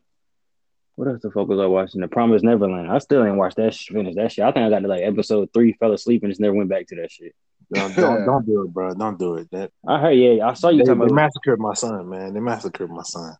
[0.96, 2.02] what else the fuck was I watching?
[2.02, 2.91] The Promised Neverland.
[2.91, 4.46] I still ain't watched that sh- finish that shit.
[4.46, 6.88] I think I got to like episode three, fell asleep, and just never went back
[6.88, 7.36] to that shit.
[7.74, 8.93] Don't, don't, don't do it, bro.
[8.93, 9.50] Don't do it.
[9.52, 11.16] That I heard, yeah, I saw you they, talking they about.
[11.16, 12.34] massacred my son, man.
[12.34, 13.36] They massacred my son.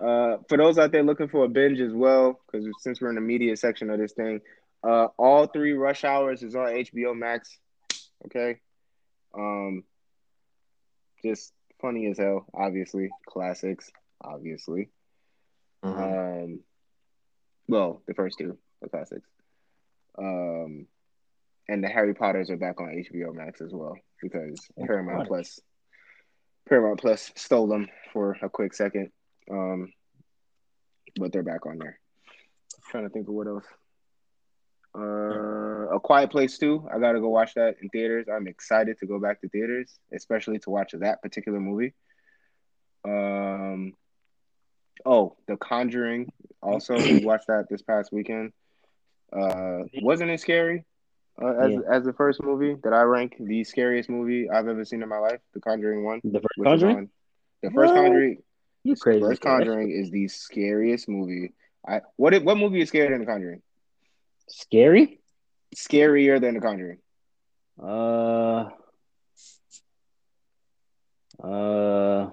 [0.00, 3.16] Uh, for those out there looking for a binge as well, because since we're in
[3.16, 4.40] the media section of this thing,
[4.82, 7.58] uh, all three Rush Hours is on HBO Max.
[8.24, 8.60] Okay,
[9.34, 9.84] um,
[11.22, 12.46] just funny as hell.
[12.54, 13.90] Obviously, classics.
[14.22, 14.90] Obviously,
[15.84, 16.44] Mhm.
[16.44, 16.64] um,
[17.68, 19.28] well, the first two are classics.
[20.18, 20.86] Um,
[21.68, 25.28] and the Harry Potters are back on HBO Max as well because Paramount Potter.
[25.28, 25.60] Plus,
[26.68, 29.10] Paramount Plus stole them for a quick second.
[29.50, 29.92] Um,
[31.18, 31.98] but they're back on there.
[32.90, 33.64] trying to think of what else.
[34.96, 36.86] Uh, A Quiet Place too.
[36.92, 38.26] I gotta go watch that in theaters.
[38.28, 41.94] I'm excited to go back to theaters, especially to watch that particular movie.
[43.04, 43.94] Um,
[45.06, 46.30] oh, The Conjuring.
[46.62, 48.52] Also, we watched that this past weekend.
[49.32, 50.84] Uh, wasn't it scary?
[51.40, 51.78] Uh, as Yeah.
[51.90, 55.18] as the first movie that I rank the scariest movie I've ever seen in my
[55.18, 56.20] life, The Conjuring One.
[56.24, 56.96] The first Conjuring.
[56.96, 57.10] on-
[57.62, 58.02] The first What?
[58.02, 58.42] Conjuring.
[58.82, 59.20] You crazy?
[59.20, 61.52] First Conjuring is the scariest movie.
[61.86, 63.62] I what what movie is scarier than The Conjuring?
[64.48, 65.20] Scary?
[65.76, 66.98] Scarier than The Conjuring.
[67.82, 68.70] Uh.
[71.42, 72.30] Uh.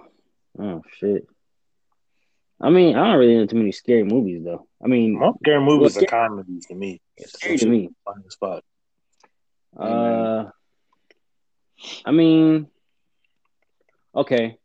[0.58, 1.26] Oh shit.
[2.60, 4.66] I mean, I don't really know too many scary movies though.
[4.82, 7.00] I mean, Most scary movies Well, are comedies to me.
[7.16, 7.90] it's scary to me.
[8.04, 8.64] Fun as fuck.
[9.76, 10.50] Uh,
[12.04, 12.66] I mean,
[14.14, 14.58] okay.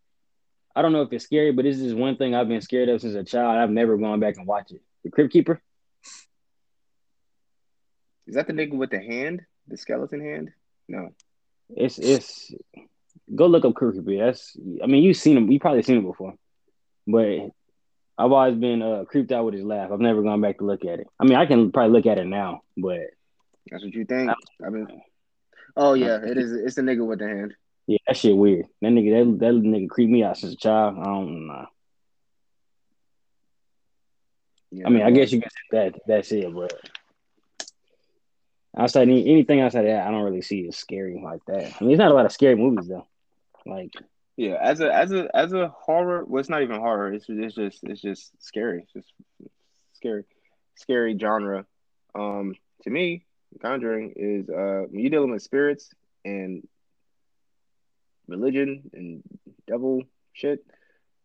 [0.76, 3.02] I don't know if it's scary, but this is one thing I've been scared of
[3.02, 3.58] since a child.
[3.60, 4.82] I've never gone back and watched it.
[5.04, 5.62] The Crypt Keeper.
[8.26, 10.52] Is that the nigga with the hand, the skeleton hand?
[10.88, 11.10] No.
[11.70, 12.52] It's it's.
[13.36, 14.18] Go look up Crypt Keeper.
[14.26, 14.58] That's.
[14.84, 15.52] I mean, you've seen him.
[15.52, 16.34] You probably seen him before,
[17.06, 17.52] but
[18.18, 19.92] I've always been uh, creeped out with his laugh.
[19.92, 21.08] I've never gone back to look at it.
[21.20, 23.00] I mean, I can probably look at it now, but
[23.72, 24.30] That's what you think.
[24.66, 24.88] I mean,
[25.76, 26.52] oh yeah, it is.
[26.52, 27.56] It's the nigga with the hand.
[27.88, 28.68] yeah, that shit weird.
[28.82, 30.98] That nigga, that, that nigga creeped me out since a child.
[31.00, 31.66] I don't know.
[34.72, 36.74] Yeah, I mean, I guess you can say that that's it, but
[38.78, 41.74] outside any, anything outside of that, I don't really see as scary like that.
[41.80, 43.08] I mean, it's not a lot of scary movies though.
[43.66, 43.92] Like,
[44.36, 47.14] Yeah, as a as a as a horror, well, it's not even horror.
[47.14, 48.82] It's it's just it's just scary.
[48.84, 49.14] It's just
[49.94, 50.24] scary,
[50.76, 51.66] scary genre.
[52.16, 53.26] Um, to me,
[53.62, 55.92] Conjuring is uh you're dealing with spirits
[56.26, 56.68] and
[58.28, 59.24] religion and
[59.68, 60.04] devil
[60.34, 60.66] shit.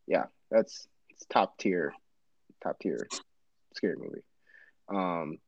[0.07, 1.95] Yeah, that's it's top tier,
[2.63, 3.09] top tier
[3.75, 4.23] scary movie.
[4.89, 5.39] Um,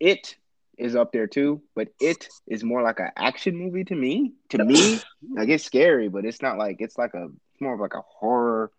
[0.00, 0.36] it
[0.78, 4.32] is up there too, but it is more like an action movie to me.
[4.50, 5.00] To me,
[5.34, 8.02] like it's scary, but it's not like it's like a it's more of like a
[8.02, 8.70] horror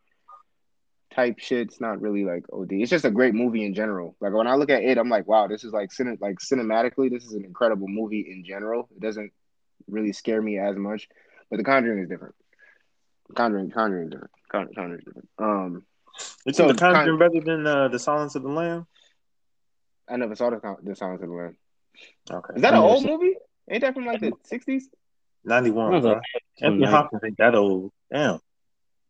[1.14, 1.68] type shit.
[1.68, 2.72] It's not really like OD.
[2.74, 4.16] It's just a great movie in general.
[4.20, 7.12] Like when I look at it, I'm like, wow, this is like cine- like cinematically,
[7.12, 8.90] this is an incredible movie in general.
[8.96, 9.32] It doesn't
[9.88, 11.08] really scare me as much,
[11.50, 12.36] but The Conjuring is different.
[13.36, 14.32] Conjuring, Conjuring different.
[14.52, 15.30] Con- Conjuring is different.
[15.38, 15.86] Um,
[16.46, 18.88] You So, the Conjuring Con- better than uh, the Silence of the Lamb?
[20.10, 21.58] I never saw the the Silence of the Lambs.
[22.32, 23.36] Okay, Is that an I never old movie?
[23.70, 24.84] Ain't that from like the '60s?
[25.46, 25.92] ninety one.
[25.94, 26.14] Sounds bro.
[26.14, 26.22] like-
[26.62, 27.92] Anthony Hopkins ain't that old.
[28.12, 28.40] Damn.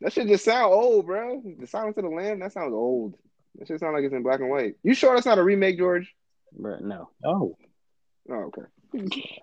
[0.00, 1.42] that should just sound old, bro.
[1.58, 2.40] The Silence of the Lamb.
[2.40, 3.14] That sounds old.
[3.56, 4.74] That should sound like it's in black and white.
[4.82, 6.12] You sure that's not a remake, George?
[6.58, 7.10] Bruh, no.
[7.24, 7.56] Oh,
[8.30, 8.62] Oh, okay.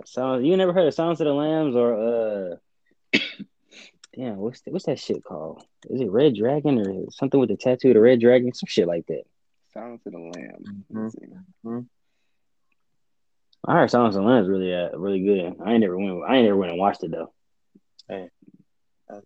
[0.06, 2.56] So you never heard of Silence of the Lambs or
[3.14, 3.20] uh
[4.16, 5.64] damn, what's the, what's that shit called?
[5.90, 8.54] Is it Red Dragon or something with the tattoo of the Red Dragon?
[8.54, 9.24] Some shit like that.
[9.74, 10.86] Silence of the Lamb.
[10.94, 11.04] Mhm.
[11.64, 11.86] Let's.
[13.66, 15.56] I heard Silence of the Lambs really uh, really good.
[15.64, 16.24] I ain't never went.
[16.28, 17.32] I ain't never went and watched it though.
[18.10, 18.32] That-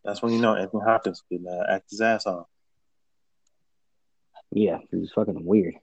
[0.03, 2.47] That's when you know Anthony Hopkins could uh, act his ass off.
[4.51, 5.75] Yeah, he's fucking weird.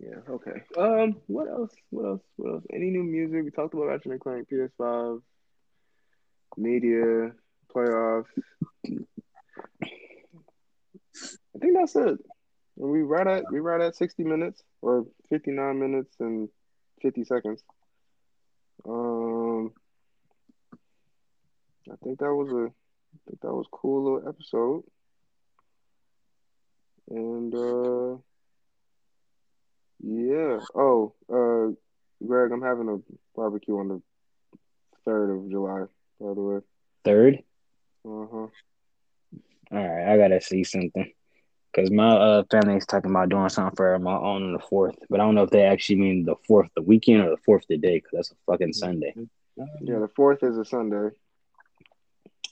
[0.00, 0.62] Yeah, okay.
[0.76, 1.72] Um, what else?
[1.90, 2.22] What else?
[2.36, 2.64] What else?
[2.72, 3.44] Any new music?
[3.44, 5.20] We talked about Ratchet and Clank, PS5,
[6.56, 7.32] media,
[7.74, 8.26] playoffs.
[11.58, 12.18] I think that's it.
[12.78, 16.48] And we right at we right at sixty minutes or fifty nine minutes and
[17.02, 17.64] fifty seconds.
[18.88, 19.72] Um,
[21.90, 24.84] I think that was a, I think that was a cool little episode.
[27.10, 28.18] And uh,
[30.00, 30.60] yeah.
[30.76, 31.74] Oh, uh,
[32.24, 32.98] Greg, I'm having a
[33.34, 34.02] barbecue on the
[35.04, 35.86] third of July.
[36.20, 36.60] By the way.
[37.04, 37.42] Third.
[38.04, 38.46] Uh huh.
[39.72, 41.12] All right, I gotta see something.
[41.76, 45.20] Cause my uh family's talking about doing something for my own on the fourth, but
[45.20, 47.76] I don't know if they actually mean the fourth the weekend or the fourth the
[47.76, 49.14] day, cause that's a fucking Sunday.
[49.56, 51.10] Yeah, the fourth is a Sunday.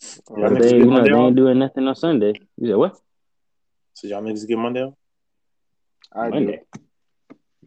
[0.03, 2.35] Yeah, Uh, But niggas they, you know, they ain't doing nothing on Sunday.
[2.59, 2.99] You said what?
[3.95, 4.95] So y'all niggas get Monday off?
[6.13, 6.61] I Monday.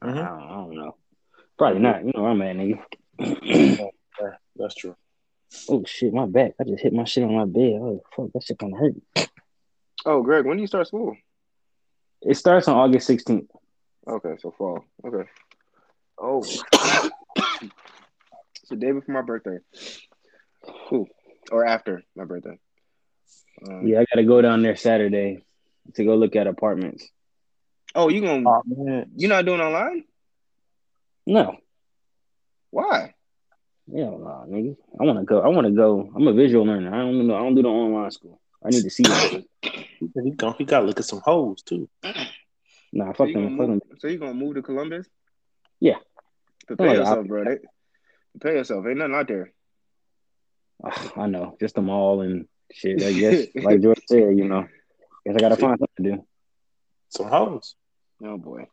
[0.01, 0.11] Mhm.
[0.11, 0.95] I, don't, I don't know.
[1.57, 2.05] Probably not.
[2.05, 2.79] You know where I'm at, nigga.
[3.19, 4.95] Yeah, that's true.
[5.69, 6.53] oh shit, my back.
[6.59, 7.79] I just hit my shit on my bed.
[7.81, 9.29] Oh fuck, that shit kind of hurt.
[10.05, 11.17] Oh, Greg, when do you start school?
[12.21, 13.47] It starts on August 16th.
[14.07, 14.83] Okay, so fall.
[15.05, 15.29] Okay.
[16.17, 16.39] Oh.
[17.39, 19.57] it's the day before my birthday.
[20.89, 21.07] Whew.
[21.51, 22.57] Or after my birthday.
[23.67, 25.43] Um, Yeah, I gotta go down there Saturday
[25.95, 27.07] to go look at apartments.
[27.95, 30.03] Oh, you gonna Oh man, you not doing online?
[31.25, 31.57] No,
[32.69, 33.13] Why?
[33.95, 34.75] hell no, nigga.
[34.99, 35.41] I wanna go.
[35.41, 36.11] I wanna go.
[36.15, 36.93] I'm a visual learner.
[36.93, 37.35] I don't know.
[37.35, 38.39] I don't do the online school.
[38.63, 39.43] I need to see that.
[39.99, 41.89] He said he gon' he got to look at some hoes too.
[42.91, 43.43] Nah, So fuck you, them.
[43.43, 43.81] gonna Fuck them.
[43.91, 45.05] move, so you gonna move to Columbus?
[45.79, 45.97] Yeah.
[46.65, 47.43] Prepare Like, yourself, I- bro.
[47.43, 47.57] They,
[48.31, 48.85] prepare yourself.
[48.87, 49.53] Ain't nothing out there.
[50.83, 53.03] Ugh, I know, just the mall and shit.
[53.03, 54.67] I guess, like George said, you know,
[55.25, 56.25] guess I gotta find something to do.
[57.09, 57.75] Some hoes.
[58.23, 58.67] Oh boy.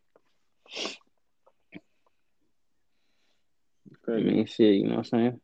[4.09, 5.41] I mean, shit, you know what I'm saying?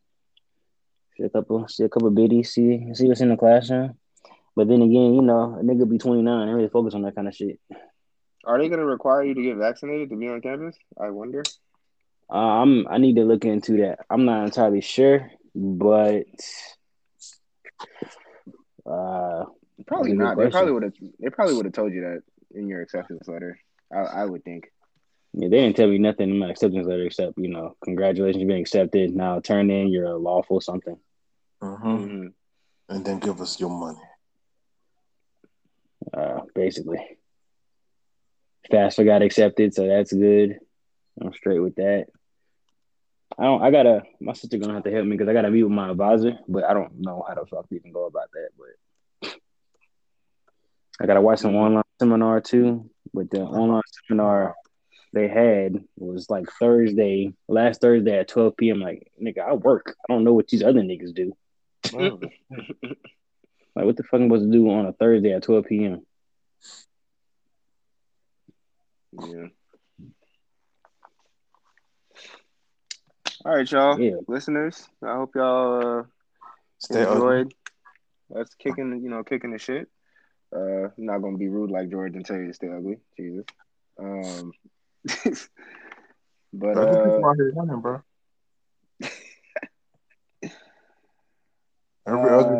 [1.16, 3.98] See a couple, see a couple biddies, see see what's in the classroom.
[4.54, 7.28] But then again, you know, a nigga be 29 and really focus on that kind
[7.28, 7.58] of shit.
[8.44, 10.76] Are they gonna require you to get vaccinated to be on campus?
[11.00, 11.42] I wonder.
[12.30, 14.00] Uh, I'm I need to look into that.
[14.10, 16.24] I'm not entirely sure, but
[18.84, 19.44] uh,
[19.86, 20.38] Probably That's a not.
[20.38, 20.92] They probably would have.
[21.20, 22.22] They probably would have told you that
[22.54, 23.58] in your acceptance letter.
[23.92, 24.70] I, I would think.
[25.32, 28.48] yeah, they didn't tell me nothing in my acceptance letter except you know, congratulations, you've
[28.48, 29.14] been accepted.
[29.14, 30.96] Now turn in your lawful something.
[31.60, 32.26] hmm hmm
[32.88, 34.00] And then give us your money.
[36.12, 37.18] Uh, basically,
[38.70, 40.58] FAFSA got accepted, so that's good.
[41.20, 42.06] I'm straight with that.
[43.38, 43.62] I don't.
[43.62, 44.02] I gotta.
[44.20, 46.64] My sister gonna have to help me because I gotta meet with my advisor, but
[46.64, 48.48] I don't know how the fuck to even go about that.
[48.58, 49.32] But
[51.00, 52.90] I gotta watch some online seminar too.
[53.14, 54.54] But the online seminar
[55.12, 58.80] they had was like Thursday, last Thursday at 12 p.m.
[58.80, 59.94] Like, nigga, I work.
[60.08, 61.36] I don't know what these other niggas do.
[61.94, 62.20] Oh,
[63.74, 66.06] Like, what the fuck am I supposed to do on a Thursday at 12 p.m.?
[69.12, 69.46] Yeah.
[73.44, 74.16] All right, y'all, Yeah.
[74.28, 74.88] listeners.
[75.04, 76.02] I hope y'all uh,
[76.78, 77.44] Stay ugly.
[77.44, 77.54] enjoyed
[78.36, 79.88] us kicking, you know, kicking the shit.
[80.54, 82.98] Uh, I'm not gonna be rude like George and tell you to stay ugly.
[83.16, 83.46] Jesus.
[83.98, 84.52] Um,
[86.52, 88.02] but Bro, who people uh, out here running, bro?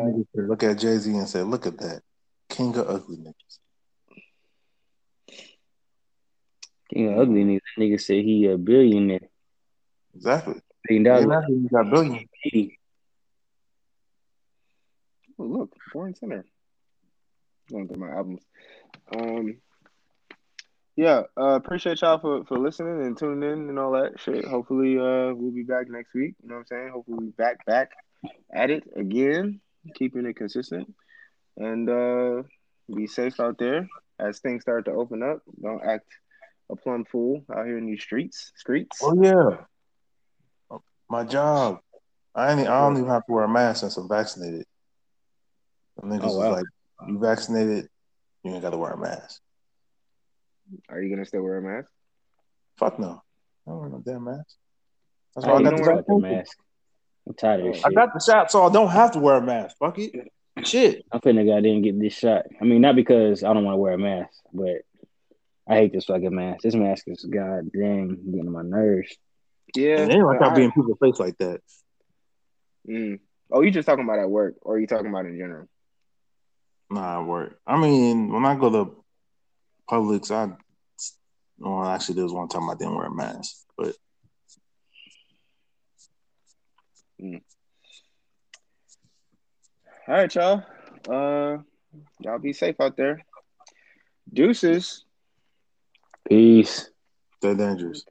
[0.03, 2.03] Every Uh, ugly nigga should look at Jay Z and say, "Look at that,
[2.49, 3.59] king of ugly niggas."
[6.93, 7.61] King of ugly niggas.
[7.77, 9.29] That nigga said he a billionaire.
[10.15, 10.61] Exactly.
[10.89, 11.45] Billion Yeah, dollars.
[11.49, 12.29] you got billion.
[15.39, 16.45] oh, look, Born Center.
[17.71, 18.43] Going through my albums.
[19.17, 19.57] Um,
[20.97, 24.45] yeah, uh, appreciate y'all for, for listening and tuning in and all that shit.
[24.45, 26.35] Hopefully, uh, we'll be back next week.
[26.43, 26.91] You know what I'm saying?
[26.93, 27.93] Hopefully, we back back
[28.53, 29.61] at it again,
[29.95, 30.93] keeping it consistent,
[31.57, 32.43] and uh,
[32.95, 35.41] be safe out there as things start to open up.
[35.61, 36.07] Don't act
[36.71, 38.53] a plum fool out here in these streets.
[38.57, 38.99] Streets.
[39.03, 40.79] Oh yeah,
[41.09, 41.79] my job.
[42.35, 42.69] I ain't.
[42.69, 44.65] I don't even have to wear a mask since I'm vaccinated.
[45.97, 46.53] The niggas Oh, wow.
[46.53, 46.65] like,
[47.07, 47.89] "You vaccinated?
[48.43, 49.41] You ain't got to wear a mask."
[50.89, 51.89] Are you gonna still wear a mask?
[52.79, 53.23] Fuck no.
[53.67, 54.57] I don't wear no damn mask.
[55.35, 56.59] That's why I hate got don't the wear fucking mask.
[57.27, 57.95] I'm tired of this I shit.
[57.97, 59.77] got the shot, so I don't have to wear a mask.
[59.79, 60.13] Fuck it.
[60.65, 61.05] Shit.
[61.13, 62.45] I'm finna go I didn't get this shot.
[62.61, 64.83] I mean, not because I don't want to wear a mask, but
[65.69, 66.63] I hate this fucking mask.
[66.63, 69.15] This mask is goddamn getting on my nerves.
[69.75, 70.01] Yeah.
[70.05, 71.61] it ain't like but I I- be in people's face like that.
[72.89, 73.21] Mm.
[73.51, 75.69] Oh, you just talking about at work, or you talking about in general?
[76.91, 77.59] Nah, I work.
[77.67, 79.05] I mean, when I go to
[79.89, 80.55] Publix, I
[81.59, 83.95] well, actually, there was one time I didn't wear a mask, but
[87.23, 87.41] Mm.
[90.09, 90.65] All right, y'all.
[91.09, 91.59] Uh,
[92.21, 93.25] y'all be safe out there.
[94.33, 95.05] Deuces.
[96.29, 96.91] Peace.
[97.41, 98.05] They're dangerous.